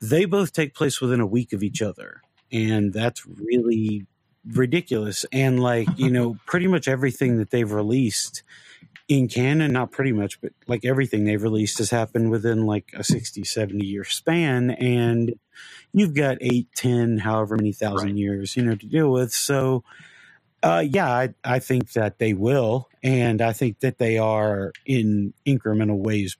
[0.00, 2.22] they both take place within a week of each other.
[2.50, 4.06] And that's really
[4.52, 5.24] ridiculous.
[5.32, 8.42] And like, you know, pretty much everything that they've released
[9.08, 13.04] in canon, not pretty much, but like everything they've released has happened within like a
[13.04, 14.70] 60, 70 year span.
[14.70, 15.34] And
[15.92, 18.16] you've got eight, ten, however many thousand right.
[18.16, 19.32] years, you know, to deal with.
[19.32, 19.84] So
[20.62, 25.32] uh, yeah, I, I think that they will, and I think that they are in
[25.46, 26.36] incremental ways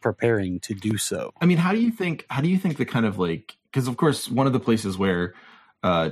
[0.00, 1.32] preparing to do so.
[1.40, 2.26] I mean, how do you think?
[2.28, 3.56] How do you think the kind of like?
[3.70, 5.34] Because of course, one of the places where
[5.82, 6.10] uh,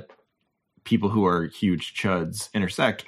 [0.89, 3.05] people who are huge chuds intersect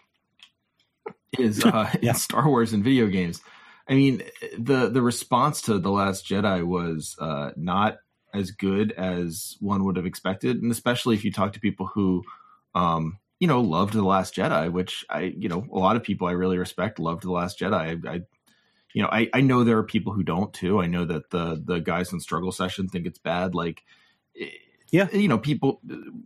[1.40, 2.14] is uh, yeah.
[2.14, 3.42] Star Wars and video games.
[3.90, 4.22] I mean,
[4.58, 7.98] the the response to the Last Jedi was uh, not
[8.34, 12.24] as good as one would have expected, and especially if you talk to people who,
[12.76, 16.28] um, you know, loved the Last Jedi, which I, you know, a lot of people
[16.28, 17.74] I really respect loved the Last Jedi.
[17.74, 18.22] I, I
[18.94, 20.80] you know, I, I know there are people who don't too.
[20.80, 23.56] I know that the the guys in struggle session think it's bad.
[23.56, 23.84] Like,
[24.92, 25.82] yeah, you know, people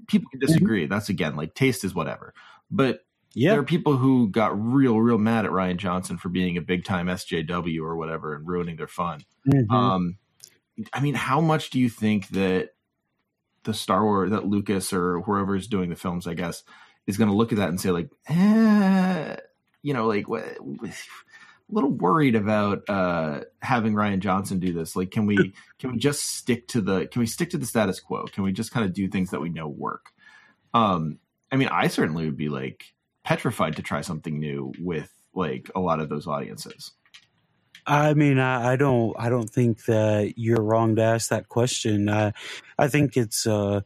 [0.08, 0.84] people can disagree.
[0.84, 0.94] Mm-hmm.
[0.94, 2.34] That's again like taste is whatever.
[2.72, 3.52] But yeah.
[3.52, 6.84] there are people who got real real mad at Rian Johnson for being a big
[6.84, 9.24] time SJW or whatever and ruining their fun.
[9.48, 9.74] Mm-hmm.
[9.74, 10.18] Um,
[10.92, 12.72] I mean, how much do you think that
[13.64, 16.64] the Star Wars that Lucas or whoever is doing the films, I guess,
[17.06, 19.36] is going to look at that and say like, eh,
[19.84, 20.44] you know, like what
[21.70, 24.96] little worried about uh, having Rian Johnson do this.
[24.96, 28.00] Like, can we can we just stick to the can we stick to the status
[28.00, 28.26] quo?
[28.26, 30.12] Can we just kind of do things that we know work?
[30.74, 31.20] Um,
[31.52, 32.94] I mean, I certainly would be like
[33.24, 36.92] petrified to try something new with like a lot of those audiences.
[37.88, 42.10] I mean, I, I don't I don't think that you're wrong to ask that question.
[42.10, 42.34] I
[42.78, 43.82] I think it's uh,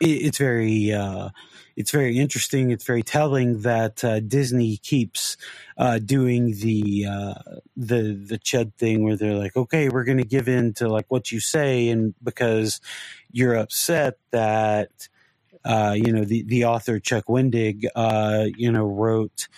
[0.00, 1.30] it's very uh,
[1.76, 2.70] it's very interesting.
[2.70, 5.36] It's very telling that uh, Disney keeps
[5.78, 7.34] uh, doing the uh,
[7.76, 11.06] the the Chud thing where they're like, okay, we're going to give in to like
[11.08, 12.80] what you say, and because
[13.30, 15.08] you're upset that
[15.64, 19.48] uh, you know the the author Chuck Wendig, uh, you know, wrote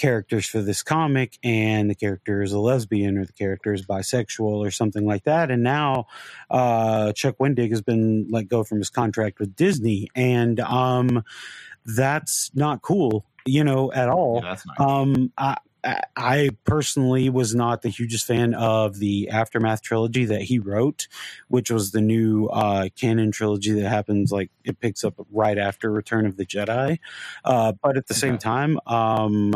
[0.00, 4.40] characters for this comic and the character is a lesbian or the character is bisexual
[4.40, 6.06] or something like that and now
[6.50, 11.22] uh, chuck wendig has been let go from his contract with disney and um,
[11.84, 14.42] that's not cool, you know, at all.
[14.42, 15.56] Yeah, um, I,
[16.16, 21.08] I personally was not the hugest fan of the Aftermath trilogy that he wrote,
[21.48, 25.90] which was the new uh, canon trilogy that happens like it picks up right after
[25.90, 26.98] Return of the Jedi.
[27.44, 28.20] Uh, but at the okay.
[28.20, 29.54] same time, um,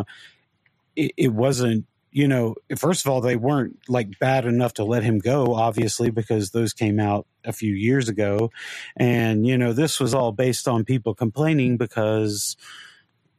[0.97, 5.03] it, it, wasn't you know, first of all, they weren't like bad enough to let
[5.03, 8.53] him go, obviously, because those came out a few years ago.
[8.97, 12.57] And, you know, this was all based on people complaining because,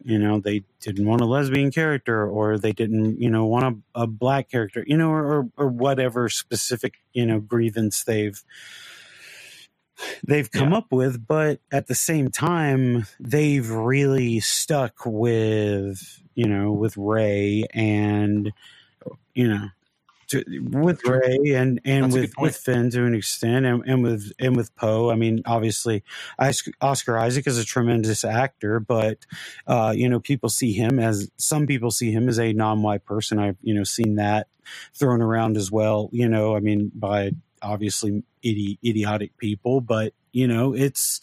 [0.04, 4.02] you know, they didn't want a lesbian character or they didn't, you know, want a,
[4.02, 8.44] a black character, you know, or, or whatever specific, you know, grievance they've
[10.28, 10.80] they've come yeah.
[10.80, 17.66] up with but at the same time they've really stuck with you know with Rey
[17.74, 18.52] and
[19.34, 19.70] you know
[20.28, 24.32] to, with Rey and and That's with with Finn to an extent and, and with
[24.40, 25.10] and with Poe.
[25.12, 26.04] I mean, obviously,
[26.82, 29.20] Oscar Isaac is a tremendous actor, but
[29.68, 33.40] uh, you know, people see him as some people see him as a non-white person.
[33.40, 34.48] I've you know seen that
[34.94, 36.10] thrown around as well.
[36.12, 37.32] You know, I mean, by
[37.62, 41.22] obviously idi- idiotic people, but you know, it's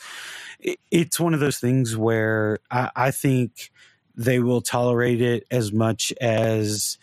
[0.60, 3.70] it, it's one of those things where I, I think
[4.16, 6.98] they will tolerate it as much as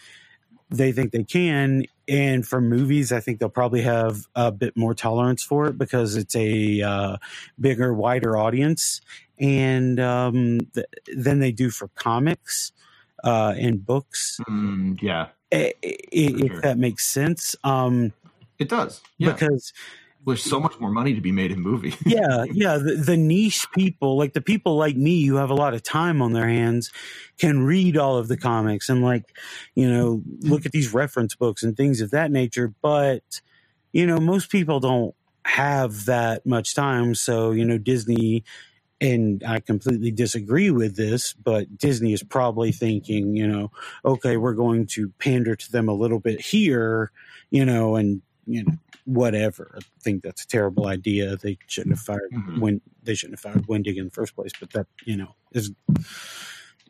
[0.69, 1.85] they think they can.
[2.07, 6.15] And for movies, I think they'll probably have a bit more tolerance for it because
[6.15, 7.17] it's a uh,
[7.59, 9.01] bigger, wider audience,
[9.37, 12.71] and um, th- than they do for comics
[13.23, 14.39] uh, and books.
[14.49, 16.57] Mm, yeah, it, it, sure.
[16.57, 17.55] if that makes sense.
[17.63, 18.13] Um,
[18.57, 19.01] it does.
[19.17, 19.31] Yeah.
[19.31, 19.73] Because
[20.25, 21.95] there's so much more money to be made in movies.
[22.05, 22.77] yeah, yeah.
[22.77, 26.21] The, the, niche people, like the people like me who have a lot of time
[26.21, 26.91] on their hands,
[27.37, 29.23] can read all of the comics and like,
[29.75, 32.73] you know, look at these reference books and things of that nature.
[32.81, 33.41] But,
[33.91, 35.15] you know, most people don't
[35.45, 37.15] have that much time.
[37.15, 38.43] So, you know, Disney,
[39.01, 43.71] and I completely disagree with this, but Disney is probably thinking, you know,
[44.03, 47.11] okay, we're going to pander to them a little bit here,
[47.49, 48.73] you know, and you know,
[49.05, 49.75] whatever.
[49.77, 51.35] I think that's a terrible idea.
[51.37, 52.59] They shouldn't have fired mm-hmm.
[52.59, 54.51] when they shouldn't have fired Wendig in the first place.
[54.59, 55.71] But that you know is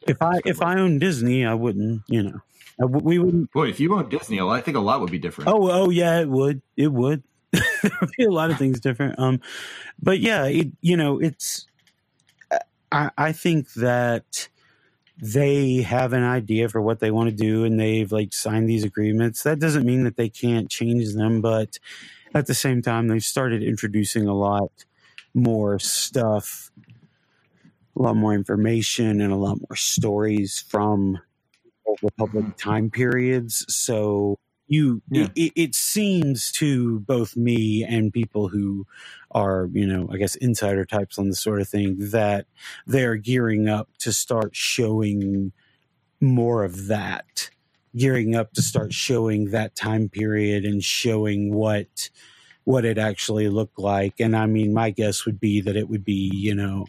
[0.07, 2.03] if I if I owned Disney, I wouldn't.
[2.07, 2.41] You know,
[2.81, 3.51] I, we wouldn't.
[3.51, 5.49] Boy, if you owned Disney, I think a lot would be different.
[5.49, 6.61] Oh, oh yeah, it would.
[6.77, 7.23] It would.
[7.51, 9.17] there would be a lot of things different.
[9.19, 9.41] Um,
[10.01, 11.65] but yeah, it, you know, it's.
[12.91, 14.49] I, I think that
[15.21, 18.83] they have an idea for what they want to do and they've like signed these
[18.83, 19.43] agreements.
[19.43, 21.77] That doesn't mean that they can't change them, but
[22.33, 24.71] at the same time, they've started introducing a lot
[25.33, 26.71] more stuff,
[27.97, 31.19] a lot more information, and a lot more stories from
[32.01, 33.65] Republic time periods.
[33.67, 34.37] So
[34.69, 35.27] you yeah.
[35.35, 38.85] it, it, seems to both me and people who
[39.31, 42.45] are you know i guess insider types on this sort of thing that
[42.85, 45.51] they're gearing up to start showing
[46.21, 47.49] more of that
[47.95, 52.09] gearing up to start showing that time period and showing what
[52.63, 56.05] what it actually looked like and i mean my guess would be that it would
[56.05, 56.85] be you know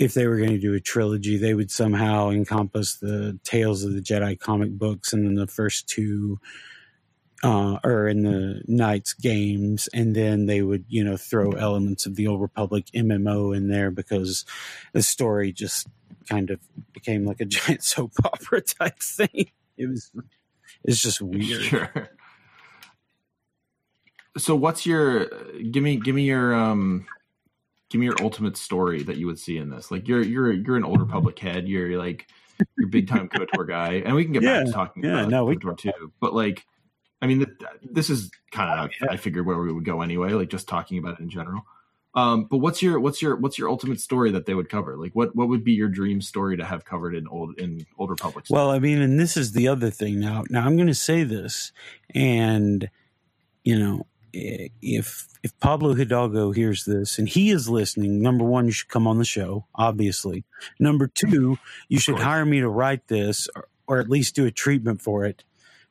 [0.00, 3.92] if they were going to do a trilogy, they would somehow encompass the Tales of
[3.92, 6.40] the Jedi comic books and then the first two
[7.42, 12.16] uh, or in the Knights games, and then they would, you know, throw elements of
[12.16, 14.46] the Old Republic MMO in there because
[14.94, 15.86] the story just
[16.28, 16.60] kind of
[16.94, 19.50] became like a giant soap opera type thing.
[19.76, 20.10] It was,
[20.82, 21.62] it's just weird.
[21.62, 22.08] Sure.
[24.38, 25.26] So, what's your
[25.70, 27.06] give me give me your um
[27.90, 29.90] give me your ultimate story that you would see in this?
[29.90, 31.68] Like, you're you're you're an Old Republic head.
[31.68, 32.26] You're like
[32.78, 35.30] you're big time KOTOR guy, and we can get Yeah, back to talking yeah, about
[35.30, 36.12] no, we- KOTOR too.
[36.20, 36.64] But like,
[37.20, 37.50] I mean, th-
[37.82, 40.32] this is kind of I figured where we would go anyway.
[40.32, 41.62] Like, just talking about it in general.
[42.12, 44.96] Um, but what's your what's your what's your ultimate story that they would cover?
[44.96, 48.10] Like, what what would be your dream story to have covered in old in Old
[48.10, 48.46] Republic?
[48.50, 50.42] Well, I mean, and this is the other thing now.
[50.50, 51.70] Now I'm going to say this,
[52.12, 52.90] and
[53.62, 58.72] you know, if if Pablo Hidalgo hears this and he is listening, number one, you
[58.72, 59.66] should come on the show.
[59.74, 60.44] Obviously,
[60.78, 61.58] number two,
[61.88, 65.24] you should hire me to write this, or, or at least do a treatment for
[65.24, 65.44] it,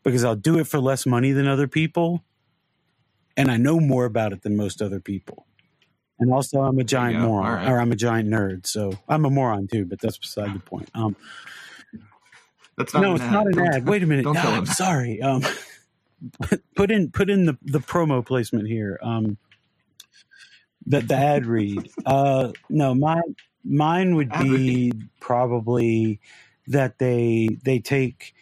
[0.04, 2.24] because I'll do it for less money than other people,
[3.36, 5.46] and I know more about it than most other people.
[6.20, 7.70] And also, I'm a giant moron, right.
[7.70, 8.68] or I'm a giant nerd.
[8.68, 10.90] So I'm a moron too, but that's beside the point.
[10.94, 11.16] Um,
[12.78, 13.32] That's not no, an it's ad.
[13.32, 13.88] not an Don't- ad.
[13.88, 14.24] Wait a minute.
[14.24, 15.22] don't No, I'm sorry.
[15.22, 15.44] Um,
[16.76, 19.00] put, in put in the, the promo placement here.
[19.02, 19.38] Um,
[20.86, 21.90] the, the ad read.
[22.06, 26.20] Uh, no, mine mine would be probably
[26.68, 28.34] that they they take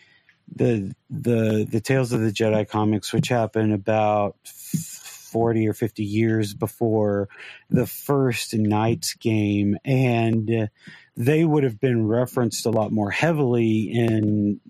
[0.55, 6.53] the the the Tales of the Jedi comics, which happen about forty or fifty years
[6.53, 7.27] before
[7.69, 10.69] the first Knights game, and
[11.15, 14.61] they would have been referenced a lot more heavily in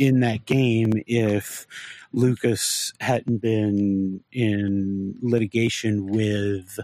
[0.00, 1.66] in that game if
[2.14, 6.80] Lucas hadn't been in litigation with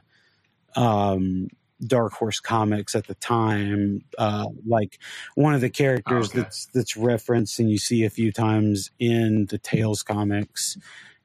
[0.76, 1.48] um,
[1.84, 4.02] Dark Horse Comics at the time.
[4.18, 4.98] Uh, like
[5.34, 6.40] one of the characters Okay.
[6.40, 10.76] that's that's referenced and you see a few times in the Tales comics,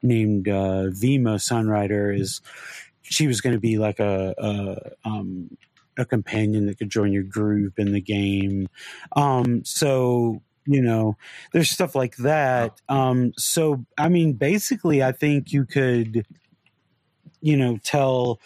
[0.02, 2.40] named uh, Vima Sunrider, is
[3.02, 5.58] she was going to be like a, a um,
[5.98, 8.66] a companion that could join your group in the game.
[9.14, 11.16] Um, so you know,
[11.52, 12.80] there's stuff like that.
[12.88, 16.26] Um, so I mean, basically, I think you could,
[17.40, 18.40] you know, tell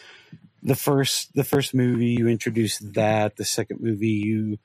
[0.63, 4.59] the first the first movie you introduce that, the second movie you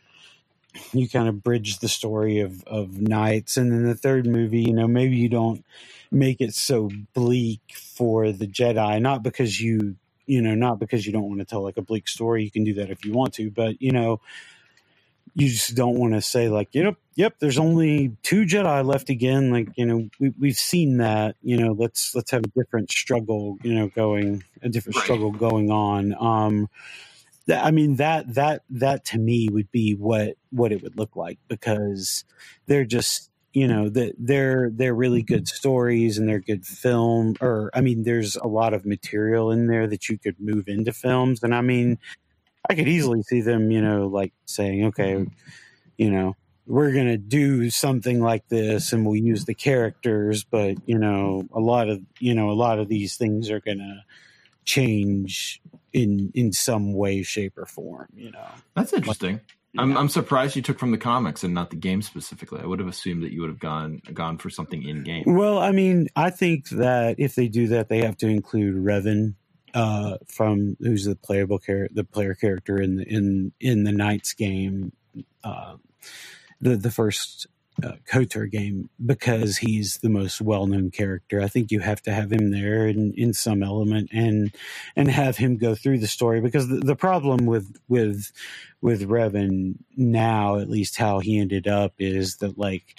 [0.93, 4.73] you kind of bridge the story of of knights, and then the third movie, you
[4.73, 5.65] know, maybe you don't
[6.11, 9.95] make it so bleak for the Jedi, not because you
[10.25, 12.43] you know, not because you don't want to tell like a bleak story.
[12.43, 14.21] You can do that if you want to, but you know,
[15.35, 17.35] you just don't want to say like, you know yep.
[17.39, 19.51] There's only two Jedi left again.
[19.51, 21.37] Like, you know, we we've seen that.
[21.43, 23.59] You know, let's let's have a different struggle.
[23.63, 25.03] You know, going a different Right.
[25.03, 26.15] struggle going on.
[26.19, 26.69] Um,
[27.47, 31.15] that, I mean that that that to me would be what what it would look
[31.15, 32.23] like because
[32.67, 37.69] they're just you know that they're they're really good stories and they're good film or
[37.73, 41.43] I mean there's a lot of material in there that you could move into films
[41.43, 41.99] and I mean
[42.69, 45.33] I could easily see them you know like saying okay mm-hmm.
[45.97, 46.35] you know
[46.67, 51.47] we're going to do something like this and we'll use the characters but you know
[51.53, 54.03] a lot of you know a lot of these things are going to
[54.63, 55.61] change
[55.93, 59.41] in in some way shape or form you know That's interesting.
[59.77, 59.97] I'm.
[59.97, 62.59] I'm surprised you took from the comics and not the game specifically.
[62.61, 65.23] I would have assumed that you would have gone gone for something in game.
[65.25, 69.35] Well, I mean, I think that if they do that, they have to include Revan
[69.73, 74.33] uh, from who's the playable character, the player character in the in in the Knights
[74.33, 74.91] game,
[75.43, 75.75] uh,
[76.59, 77.47] the the first
[77.83, 81.41] uh, KOTOR game, because he's the most well known character.
[81.41, 84.53] I think you have to have him there in in some element and
[84.95, 88.31] and have him go through the story because the, the problem with with
[88.81, 92.95] with Revan now, at least how he ended up, is that like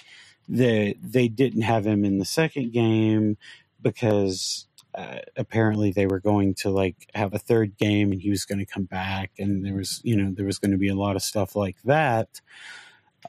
[0.49, 3.37] they they didn't have him in the second game
[3.81, 4.65] because
[4.95, 8.59] uh, apparently they were going to like have a third game and he was going
[8.59, 11.15] to come back and there was you know there was going to be a lot
[11.15, 12.41] of stuff like that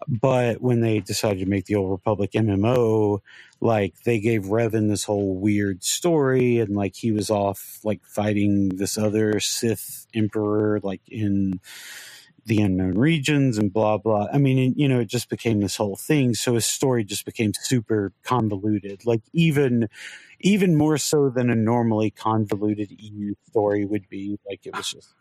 [0.09, 3.21] but when they decided to make the old republic mmo
[3.61, 8.71] like they gave revan this whole weird story and like he was off like fighting
[8.71, 11.53] this other sith emperor like in
[12.47, 14.27] the unknown regions and blah blah.
[14.33, 16.35] I mean, you know, it just became this whole thing.
[16.35, 19.89] So his story just became super convoluted, like even
[20.45, 24.39] even more so than a normally convoluted EU story would be.
[24.49, 25.15] Like it was just.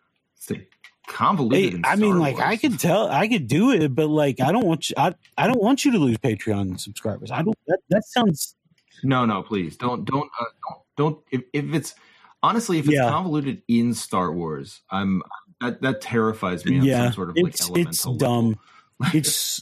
[1.08, 1.86] Convoluted.
[1.86, 4.66] Hey, I mean, like I could tell, I could do it, but like I don't
[4.66, 7.30] want you, I, I don't want you to lose Patreon subscribers.
[7.30, 7.58] I don't.
[7.68, 8.56] That, that sounds.
[9.04, 11.20] No, no, please don't, don't, uh, don't, don't.
[11.30, 11.94] If, if it's
[12.42, 13.10] honestly, if it's Yeah.
[13.10, 15.24] convoluted in Star Wars, I'm
[15.60, 16.80] that that terrifies me.
[16.80, 18.60] On yeah, some sort of it's like it's dumb.
[19.14, 19.62] It's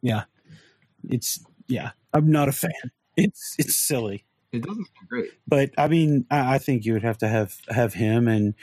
[0.00, 0.24] yeah,
[1.08, 1.90] it's yeah.
[2.14, 2.70] I'm not a fan.
[3.16, 4.26] It's it's silly.
[4.52, 5.30] It doesn't sound great.
[5.46, 8.54] but I mean, I, I think you would have to have have him and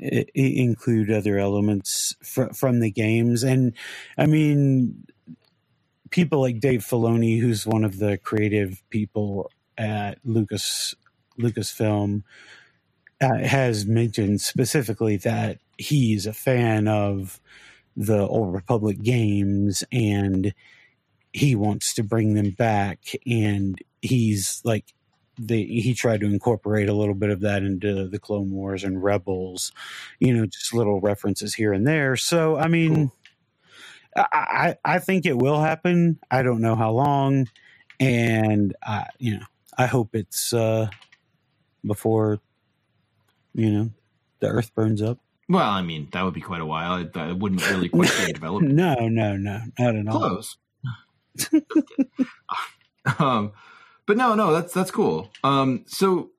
[0.00, 3.42] i- include other elements fr- from the games.
[3.42, 3.74] And
[4.16, 5.04] I mean,
[6.10, 10.94] people like Dave Filoni, who's one of the creative people at Lucas
[11.38, 12.22] Lucasfilm,
[13.20, 17.40] uh, has mentioned specifically that he's a fan of
[17.96, 20.54] the Old Republic games and
[21.32, 24.92] he wants to bring them back and he's like
[25.38, 29.02] the he tried to incorporate a little bit of that into the Clone Wars and
[29.02, 29.72] Rebels,
[30.18, 32.16] you know, just little references here and there.
[32.16, 33.12] So I mean, Cool.
[34.16, 36.18] I, I I think it will happen.
[36.30, 37.48] I don't know how long,
[37.98, 40.88] and I you know I hope it's uh
[41.84, 42.40] before
[43.54, 43.90] you know
[44.40, 45.18] the Earth burns up.
[45.48, 46.96] Well, I mean, that would be quite a while.
[46.96, 48.64] It, wouldn't really quite be developed.
[48.64, 50.18] No, no, no, not at all.
[50.18, 50.56] Close.
[53.18, 53.52] um,
[54.06, 55.30] but no, no, that's that's cool.
[55.44, 56.30] Um, so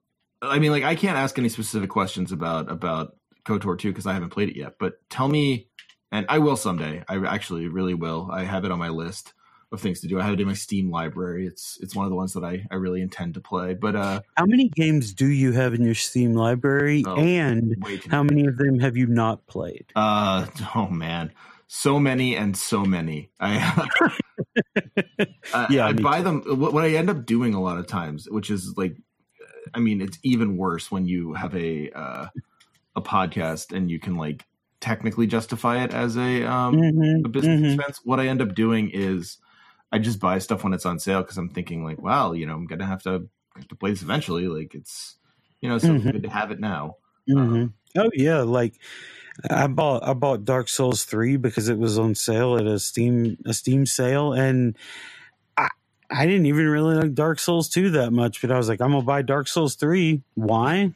[0.42, 4.12] I mean, like, I can't ask any specific questions about about Kotor two because I
[4.14, 4.74] haven't played it yet.
[4.78, 5.68] But tell me,
[6.12, 7.02] and I will someday.
[7.08, 8.28] I actually really will.
[8.32, 9.32] I have it on my list
[9.72, 10.20] of things to do.
[10.20, 11.46] I have it in my Steam library.
[11.46, 13.74] It's it's one of the ones that I I really intend to play.
[13.74, 17.16] But uh, How many games do you have in your Steam library, Oh.
[17.16, 17.74] and
[18.08, 19.86] how many of them have you not played?
[19.96, 21.32] Uh oh man,
[21.66, 23.30] so many and so many.
[23.40, 23.88] I
[25.52, 26.42] I, Yeah, I buy them.
[26.46, 28.96] What, I end up doing a lot of times, which is like,
[29.74, 32.26] I mean, it's even worse when you have a uh,
[32.96, 34.46] a podcast and you can like
[34.80, 37.74] technically justify it as a um Mhm, a business mhm.
[37.76, 38.00] expense.
[38.04, 39.38] What I end up doing is
[39.92, 42.54] I just buy stuff when it's on sale because I'm thinking like, wow, you know,
[42.54, 44.48] I'm gonna have to have to play this eventually.
[44.48, 45.18] Like it's
[45.62, 46.12] you know, so Mhm.
[46.12, 46.96] good to have it now.
[47.28, 47.72] Mhm.
[47.96, 48.80] Oh yeah, like
[49.50, 53.36] I bought I bought Dark Souls three because it was on sale at a Steam
[53.44, 54.76] a Steam sale, and
[55.56, 55.68] I
[56.10, 58.92] I didn't even really like Dark Souls two that much, but I was like, I'm
[58.92, 60.22] gonna buy Dark Souls three.
[60.34, 60.92] Why?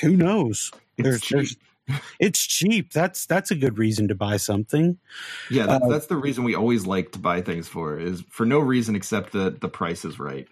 [0.00, 0.70] Who knows?
[0.96, 1.36] It's cheap.
[1.36, 1.56] there's,
[2.18, 2.92] it's cheap.
[2.92, 4.98] That's that's a good reason to buy something.
[5.50, 8.46] Yeah, that's, Uh, that's the reason we always like to buy things for is for
[8.46, 10.48] no reason except that the price is right.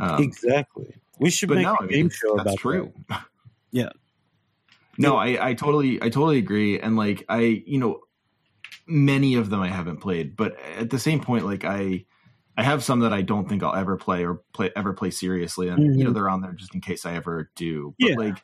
[0.00, 0.94] Um, exactly.
[1.18, 2.92] We should make no, a I mean game show that's about true.
[3.70, 3.90] Yeah.
[4.98, 8.00] No, I, I totally I totally agree, and like I you know
[8.86, 12.06] many of them I haven't played, but at the same point, like I
[12.56, 15.68] I have some that I don't think I'll ever play or play ever play seriously,
[15.68, 16.14] and you know Mhm.
[16.14, 17.96] they're on there just in case I ever do.
[18.00, 18.16] But Yeah.
[18.16, 18.42] like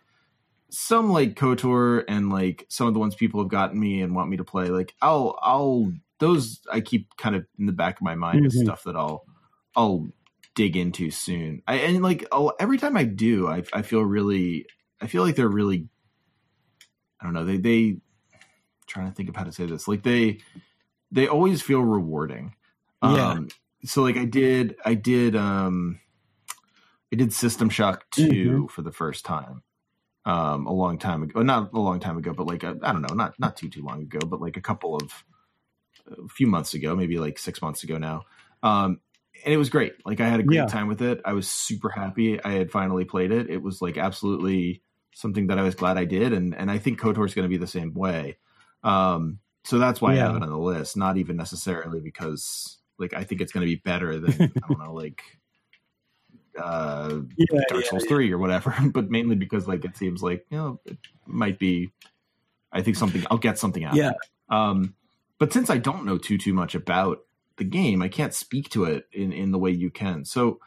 [0.70, 4.30] some like Kotor and like some of the ones people have gotten me and want
[4.30, 8.02] me to play, like I'll I'll those I keep kind of in the back of
[8.02, 8.58] my mind as Mhm.
[8.58, 9.24] stuff that I'll
[9.76, 10.08] I'll
[10.54, 11.62] dig into soon.
[11.68, 14.66] I and like I'll, every time I do, I I feel really
[15.00, 15.88] I feel like they're really
[17.22, 17.98] I don't know they they
[18.88, 20.40] trying to think of how to say this like they
[21.12, 22.56] they always feel rewarding.
[23.00, 23.32] Yeah.
[23.32, 23.48] Um,
[23.84, 26.00] so like I did I did um
[27.12, 28.70] I did System Shock 2 Mhm.
[28.70, 29.62] for the first time
[30.24, 33.02] um a long time ago not a long time ago but like I I don't
[33.02, 35.24] know not not too too long ago but like a couple of
[36.06, 38.22] a few months ago maybe like 6 months ago now
[38.62, 39.00] um
[39.44, 40.66] and it was great like I had a great Yeah.
[40.68, 43.98] time with it I was super happy I had finally played it it was like
[43.98, 44.82] absolutely
[45.14, 47.48] something that I was glad I did and and I think KOTOR is going to
[47.48, 48.38] be the same way
[48.82, 53.14] um so that's why I have it on the list not even necessarily because like
[53.14, 55.22] I think it's going to be better than I don't know like
[56.60, 60.44] uh Yeah, Dark yeah, Souls 3 or whatever, but mainly because like it seems like,
[60.50, 61.92] you know, it might be
[62.72, 64.12] I think something I'll get something out Yeah.
[64.48, 64.94] Um
[65.38, 67.18] but since I don't know too too much about
[67.56, 70.24] the game, I can't speak to it in in the way you can.
[70.24, 70.60] So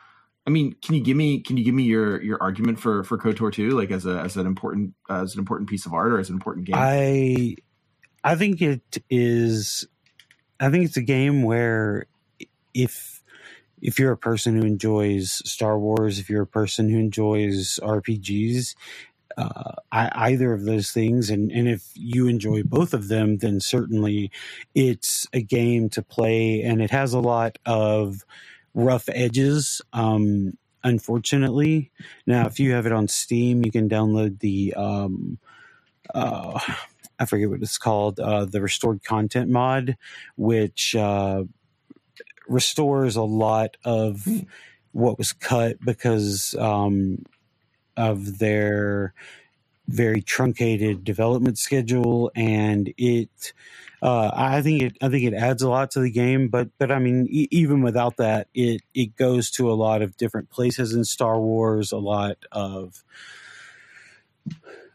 [0.48, 3.18] I mean, can you give me can you give me your your argument for for
[3.18, 6.12] KOTOR 2 like as a as an important uh, as an important piece of art
[6.12, 6.76] or as an important game?
[6.78, 7.56] I
[8.24, 9.88] I think it is
[10.60, 12.06] I think it's a game where
[12.74, 13.24] if
[13.82, 18.76] if you're a person who enjoys Star Wars, if you're a person who enjoys RPGs,
[19.38, 23.60] uh, I, either of those things, and, and if you enjoy both of them, then
[23.60, 24.32] certainly
[24.74, 28.24] it's a game to play, and it has a lot of
[28.76, 29.82] rough edges.
[29.93, 31.91] Um, unfortunately,
[32.28, 35.39] now if you have it on Steam, you can download the um,
[36.15, 36.59] uh,
[37.19, 39.97] I forget what it's called, uh, the restored content mod,
[40.38, 41.43] which uh,
[42.47, 44.39] restores a lot of Hmm.
[44.93, 47.26] what was cut because um,
[47.97, 49.13] of their
[49.88, 53.53] very truncated development schedule, and it.
[54.06, 54.97] Uh, I think it.
[55.01, 57.84] I think it adds a lot to the game, but but I mean, e- even
[57.84, 61.91] without that, it it goes to a lot of different places in Star Wars.
[61.91, 63.03] A lot of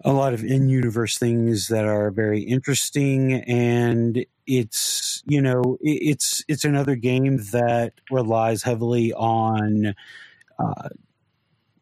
[0.04, 6.64] a lot of in-universe things that are very interesting and it's you know it's it's
[6.64, 9.94] another game that relies heavily on
[10.58, 10.88] uh,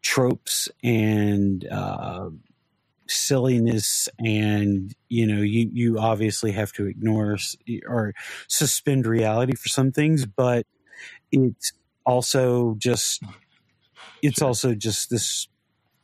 [0.01, 2.29] tropes and uh,
[3.09, 7.37] silliness and you know you you obviously have to ignore
[7.87, 8.13] or
[8.47, 10.65] suspend reality for some things but
[11.31, 11.73] it's
[12.05, 13.23] also just
[14.21, 15.47] it's also just this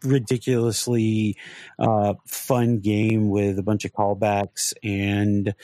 [0.04, 1.36] ridiculously
[1.80, 5.56] uh, fun game with a bunch of callbacks and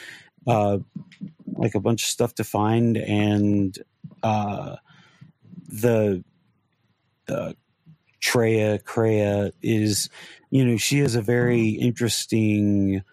[0.47, 0.79] uh,
[1.53, 3.79] like a bunch of stuff to find and
[4.23, 4.75] uh,
[5.67, 6.23] the
[7.27, 7.55] the
[8.21, 10.09] Treya Kreia is
[10.49, 13.03] you know she has a very interesting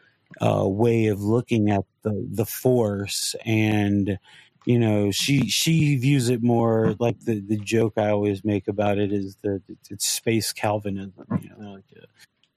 [0.40, 4.18] uh, way of looking at the the force and
[4.66, 8.98] you know she she views it more like the the joke I always make about
[8.98, 11.26] it is that it's space Calvinism.
[11.40, 12.06] You know, like uh,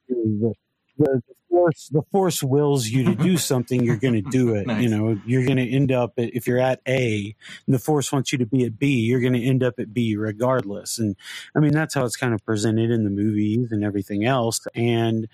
[0.09, 0.53] the,
[0.97, 1.21] the,
[1.51, 4.65] force the force wills you to do something, you're going to do it.
[4.65, 4.81] nice.
[4.81, 7.35] You know, you're going to end up at, if you're at A,
[7.67, 9.93] and the force wants you to be at B, you're going to end up at
[9.93, 10.97] B regardless.
[10.97, 11.15] And
[11.55, 14.65] I mean, that's how it's kind of presented in the movies and everything else.
[14.73, 15.27] And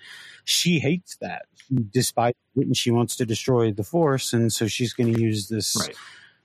[0.44, 1.46] she hates that.
[1.90, 5.48] Despite it, and she wants to destroy the force, and so she's going to use
[5.48, 5.76] this.
[5.78, 5.94] Right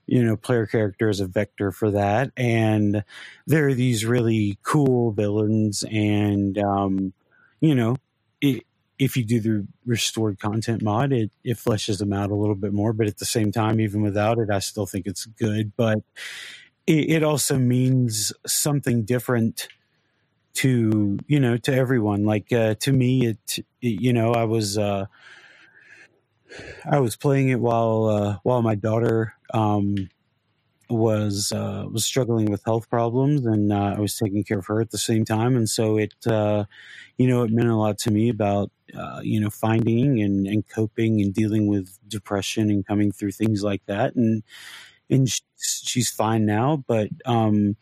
[0.06, 3.06] you know player character as a vector for that and
[3.48, 7.14] there are these really cool villains and um
[7.62, 7.96] you know
[8.42, 8.66] it,
[9.00, 12.74] if you do the restored content mod it it fleshes them out a little bit
[12.74, 15.74] more but at the same time even without it i still think it's good.
[15.76, 16.00] But
[16.86, 19.68] it, it also means something different
[20.56, 22.26] to you know to everyone.
[22.26, 25.06] Like uh to me it, it you know i was uh
[26.86, 30.10] I was playing it while uh, while my daughter um,
[30.90, 34.82] was uh, was struggling with health problems, and uh, I was taking care of her
[34.82, 35.56] at the same time.
[35.56, 36.66] And so it, uh,
[37.18, 40.68] you know, it meant a lot to me about uh, you know finding and, and
[40.68, 44.16] coping and dealing with depression and coming through things like that.
[44.16, 44.44] And
[45.10, 47.76] and she's fine now, but um,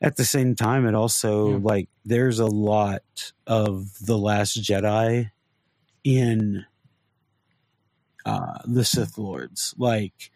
[0.00, 1.58] at the same time, it also yeah.
[1.62, 5.30] like there's a lot of the Last Jedi
[6.04, 6.64] in
[8.24, 10.30] uh, the Sith Lords, like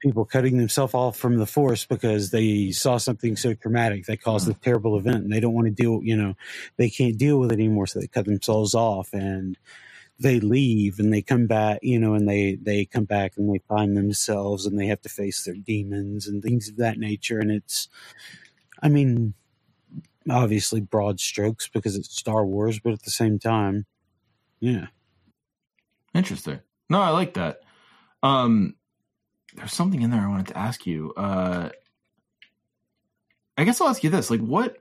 [0.00, 4.48] people cutting themselves off from the Force because they saw something so traumatic that caused
[4.48, 6.00] a terrible event, and they don't want to deal.
[6.02, 6.34] You know,
[6.76, 9.56] they can't deal with it anymore, so they cut themselves off and
[10.18, 13.58] they leave and they come back you know and they they come back and they
[13.66, 17.50] find themselves and they have to face their demons and things of that nature and
[17.50, 17.88] it's
[18.82, 19.32] i mean
[20.28, 23.86] obviously broad strokes because it's star wars but at the same time
[24.60, 24.88] yeah
[26.12, 27.60] interesting no, I like that.
[28.22, 28.74] Um,
[29.54, 31.12] there's something in there I wanted to ask you.
[31.16, 31.70] Uh,
[33.56, 34.76] I guess I'll ask you this: like, what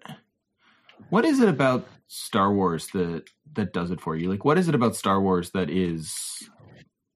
[1.09, 4.29] what is it about Star Wars that that does it for you?
[4.29, 6.47] Like, what is it about Star Wars that is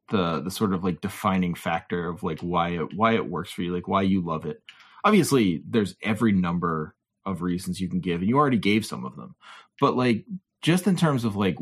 [0.09, 3.61] the the sort of like defining factor of like why it why it works for
[3.61, 3.73] you?
[3.73, 4.61] Like, why you love it?
[5.05, 6.95] Obviously, there's every number
[7.25, 9.35] of reasons you can give, and you already gave some of them.
[9.79, 10.25] But like,
[10.61, 11.55] just in terms of like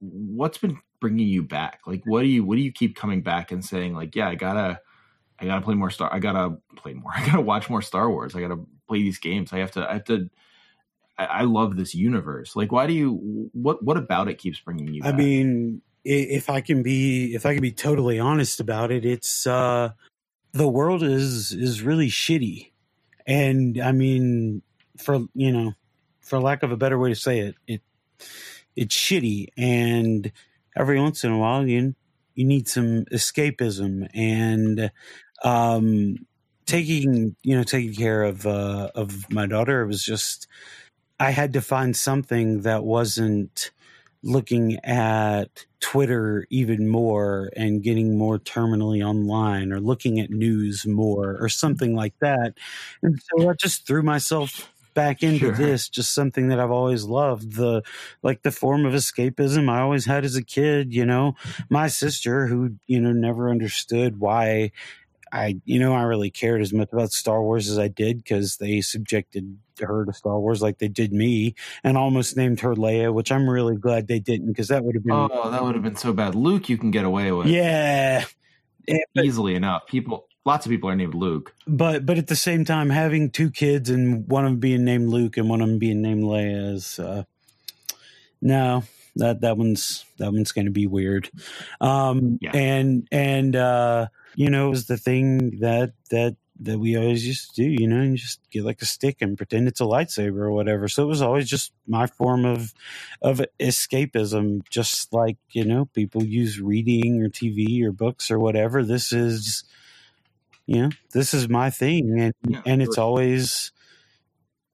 [0.00, 1.80] what's been bringing you back?
[1.86, 4.34] Like, what do you what do you keep coming back and saying like, yeah, I
[4.34, 4.80] gotta
[5.40, 6.12] I gotta play more Star.
[6.12, 7.12] I gotta play more.
[7.16, 8.34] I gotta watch more Star Wars.
[8.34, 9.52] I gotta play these games.
[9.52, 9.88] I have to.
[9.88, 10.28] I have to.
[11.16, 12.56] I, I love this universe.
[12.56, 13.50] Like, why do you?
[13.52, 15.02] What What about it keeps bringing you?
[15.02, 15.14] Back?
[15.14, 19.46] I mean, if I can be, if I can be totally honest about it, it's
[19.46, 19.90] uh
[20.52, 22.72] the world is is really shitty,
[23.26, 24.62] and I mean,
[24.96, 25.74] for you know,
[26.20, 27.82] for lack of a better way to say it, it
[28.74, 30.32] it's shitty, and
[30.76, 31.94] every once in a while you
[32.34, 34.92] you need some escapism and
[35.44, 36.26] um,
[36.66, 40.46] taking you know taking care of uh, of my daughter was just
[41.20, 43.70] I had to find something that wasn't
[44.22, 51.36] looking at Twitter even more and getting more terminally online or looking at news more
[51.40, 52.54] or something like that.
[53.02, 55.52] And so I just threw myself back into sure.
[55.52, 57.82] this just something that I've always loved the
[58.24, 61.36] like the form of escapism I always had as a kid you know
[61.70, 64.72] my sister who you know never understood why
[65.32, 68.56] I you know I really cared as much about Star Wars as I did because
[68.56, 71.54] they subjected her to Star Wars like they did me
[71.84, 75.04] and almost named her Leia which I'm really glad they didn't because that would have
[75.04, 78.24] been oh that would have been so bad Luke you can get away with yeah
[79.16, 81.54] easily enough people lots of people are named Luke.
[81.66, 85.10] But but at the same time, having two kids and one of them being named
[85.10, 87.24] Luke and one of them being named Leia is uh,
[88.40, 88.82] no
[89.18, 91.30] that that one's that one's going to be weird.
[91.80, 92.52] Um, yeah.
[92.54, 97.54] And and uh, you know, it was the thing that that that we always used
[97.54, 100.38] to do, you know, and just get like a stick and pretend it's a lightsaber
[100.38, 100.88] or whatever.
[100.88, 102.74] So it was always just my form of
[103.22, 108.82] of escapism, just like you know people use reading or TV or books or whatever.
[108.82, 109.64] This is,
[110.66, 113.72] you know, this is my thing, and Yeah, and it's always,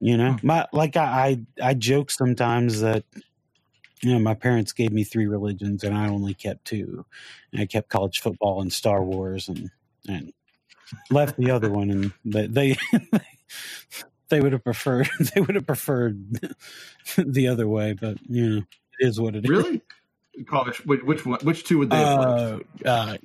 [0.00, 0.46] you know, hmm.
[0.46, 3.04] my like I I, I joke sometimes that.
[4.04, 7.06] You know, my parents gave me three religions, and I only kept two.
[7.52, 9.70] And I kept college football and Star Wars, and
[10.06, 10.32] and
[11.10, 12.76] left the other one, and they they,
[14.28, 16.22] they would have preferred they would have preferred
[17.16, 18.56] the other way, but you know
[18.98, 19.50] it is what it is.
[19.50, 19.80] Really?
[20.46, 20.84] College?
[20.84, 21.38] Which, which one?
[21.40, 22.20] Which two would they have?
[22.20, 23.16] Uh, uh,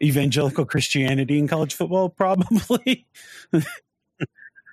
[0.00, 3.06] evangelical Christianity and college football, probably.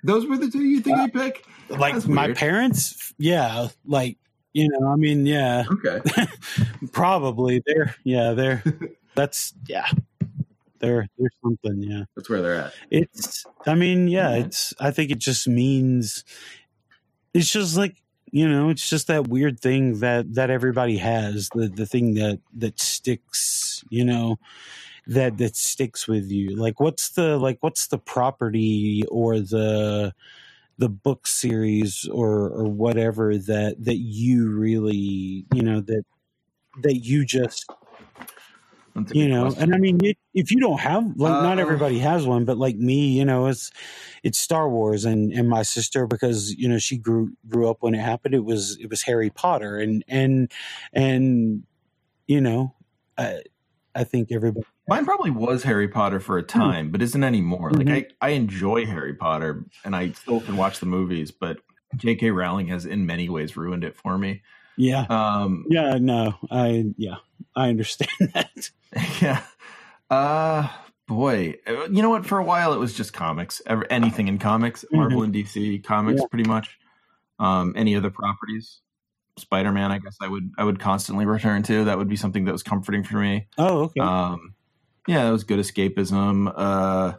[0.04, 1.44] Those were the two you think I'd pick?
[1.68, 2.36] like That's my weird.
[2.36, 3.68] parents, yeah.
[3.84, 4.16] Like
[4.56, 6.00] you know, I mean, yeah, Okay.
[6.92, 7.62] probably.
[7.66, 8.62] They're yeah, they're
[9.14, 9.86] that's yeah,
[10.78, 11.82] they're they're something.
[11.82, 12.04] Yeah.
[12.16, 12.72] That's where they're at.
[12.90, 14.46] It's, I mean, yeah, Mhm.
[14.46, 16.24] it's, I think it just means,
[17.34, 17.96] it's just like,
[18.32, 22.40] you know, it's just that weird thing that, that everybody has, the, the thing that,
[22.56, 24.38] that sticks, you know,
[25.06, 26.56] that, that sticks with you.
[26.56, 30.12] Like, what's the, like, what's the property or the,
[30.78, 36.04] the book series or, or whatever that, that you really, you know, that,
[36.82, 37.66] that you just
[39.12, 39.62] you know question.
[39.62, 42.58] and i mean it, if you don't have like not Uh, everybody has one but
[42.58, 43.70] like me you know it's
[44.22, 47.94] it's star wars and and my sister because you know she grew grew up when
[47.94, 50.50] it happened it was it was harry potter and and
[50.92, 51.62] and
[52.26, 52.74] you know
[53.16, 53.40] i
[53.94, 57.70] i think everybody Mine probably was Harry Potter for a time, but isn't anymore.
[57.72, 57.88] Mhm.
[57.88, 61.58] Like I, I enjoy Harry Potter and I still can watch the movies, but
[61.96, 62.30] J.K.
[62.30, 64.42] Rowling has in many ways ruined it for me.
[64.76, 67.16] yeah Um, yeah no i yeah
[67.54, 68.70] i understand that
[69.22, 69.42] yeah.
[70.10, 70.68] Uh
[71.08, 71.54] boy.
[71.66, 72.26] Uh, You know what?
[72.26, 73.62] For a while it was just comics.
[73.66, 76.26] Ever anything in comics, Marvel and DC comics Yeah.
[76.30, 76.78] pretty much.
[77.38, 78.80] Um any other properties.
[79.38, 81.84] Spider-Man, I guess I would I would constantly return to.
[81.84, 83.46] That would be something that was comforting for me.
[83.58, 84.54] oh okay Um,
[85.06, 86.52] yeah, it was good escapism.
[86.54, 87.14] Uh,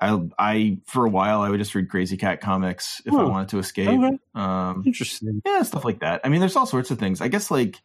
[0.00, 3.28] I, I for a while I would just read Krazy Kat comics if I Oh,
[3.28, 3.88] wanted to escape.
[3.88, 4.18] okay.
[4.34, 6.22] Um, interesting yeah, stuff like that.
[6.24, 7.20] I mean, there's all sorts of things.
[7.20, 7.80] I guess like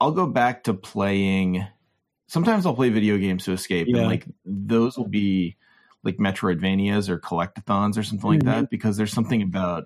[0.00, 1.64] I'll go back to playing.
[2.26, 3.98] Sometimes I'll play video games to escape, Yeah.
[3.98, 5.56] and like those will be
[6.02, 8.46] like Metroidvanias or collectathons or something like Mhm.
[8.46, 9.84] that because there's something about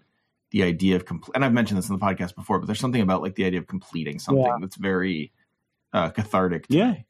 [0.52, 1.32] the idea of complete.
[1.34, 3.58] And I've mentioned this in the podcast before, but there's something about like the idea
[3.60, 4.56] of completing something Yeah.
[4.60, 5.32] that's very
[5.92, 6.66] uh, cathartic.
[6.68, 6.90] To Yeah.
[6.92, 7.06] me.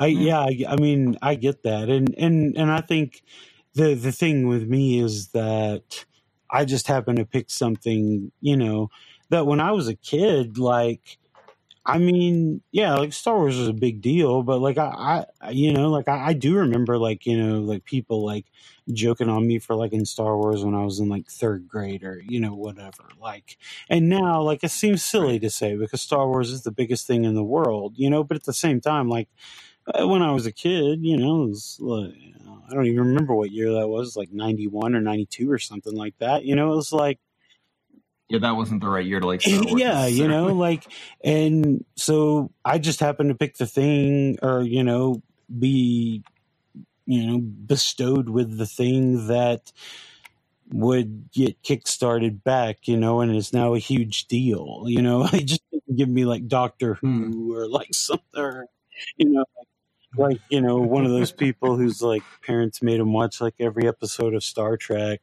[0.00, 0.40] I Yeah.
[0.40, 3.22] I, I mean, I get that, and and and I think
[3.74, 6.04] the the thing with me is that
[6.50, 8.90] I just happen to pick something, you know,
[9.30, 11.18] that when I was a kid, like,
[11.84, 15.72] I mean, yeah, like Star Wars was a big deal, but like I, I you
[15.72, 18.46] know, like I, I do remember like you know like people like
[18.92, 22.04] joking on me for like in Star Wars when I was in like third grade
[22.04, 23.56] or you know whatever, like,
[23.88, 27.24] and now like it seems silly to say because Star Wars is the biggest thing
[27.24, 29.28] in the world, you know, but at the same time, like
[29.94, 32.14] Uh, when I was a kid, you know, it was like,
[32.68, 36.18] I don't even remember what year that was, like 91 or 92 or something like
[36.18, 36.44] that.
[36.44, 37.18] You know, it was like,
[38.28, 39.42] Yeah, that wasn't the right year to like.
[39.46, 40.84] Yeah, you know, like,
[41.24, 45.22] and so I just happened to pick the thing or, you know,
[45.58, 46.22] be,
[47.06, 49.72] you know, bestowed with the thing that
[50.70, 54.84] would get kickstarted back, you know, and is now a huge deal.
[54.86, 57.32] You know, it just didn't give me like Doctor hmm.
[57.32, 58.66] Who or like something, or,
[59.16, 59.67] you know, like,
[60.16, 63.86] like you know, one of those people whose like parents made him watch like every
[63.86, 65.20] episode of Star Trek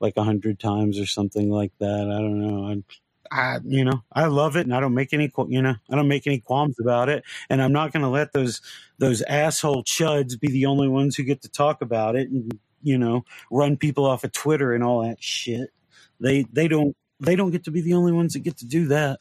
[0.00, 2.00] like a hundred times or something like that.
[2.00, 2.66] I don't know.
[2.66, 2.82] I,
[3.30, 6.08] I, you know, I love it, and I don't make any, you know, I don't
[6.08, 8.60] make any qualms about it, and I'm not going to let those
[8.98, 12.98] those asshole chuds be the only ones who get to talk about it, and you
[12.98, 15.70] know, run people off of Twitter and all that shit.
[16.20, 18.86] They they don't they don't get to be the only ones that get to do
[18.88, 19.20] that.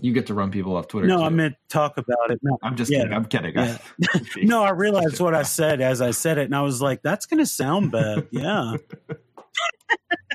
[0.00, 1.06] You get to run people off Twitter.
[1.06, 1.24] No, too.
[1.24, 2.40] I meant talk about it.
[2.42, 2.98] No, I'm just yeah.
[3.00, 3.12] kidding.
[3.14, 3.54] I'm kidding.
[3.54, 3.78] Yeah.
[4.42, 7.26] no, I realized what I said as I said it, and I was like, "That's
[7.26, 8.76] going to sound bad." Yeah,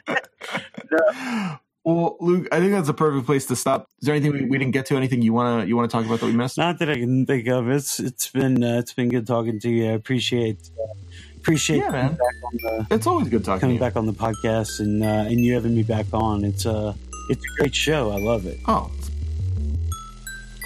[1.84, 3.88] well, Luke, I think that's a perfect place to stop.
[4.02, 4.96] Is there anything we, we didn't get to?
[4.96, 6.58] Anything you wanna you wanna talk about that we missed?
[6.58, 7.70] not that I can think of.
[7.70, 9.90] It's it's been uh, it's been good talking to you.
[9.90, 10.94] I appreciate uh,
[11.38, 12.18] appreciate Yeah, man.
[12.18, 15.26] coming back on the It's always good talking coming back on the podcast and uh,
[15.28, 16.44] and you having me back on.
[16.44, 16.94] It's uh
[17.30, 18.12] it's a great show.
[18.12, 18.60] I love it.
[18.68, 18.92] Oh,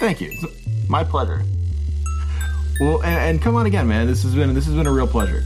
[0.02, 0.30] thank you.
[0.32, 1.42] It's my pleasure.
[2.80, 4.08] Well, and, and come on again, man.
[4.08, 5.44] This has been this has been a real pleasure.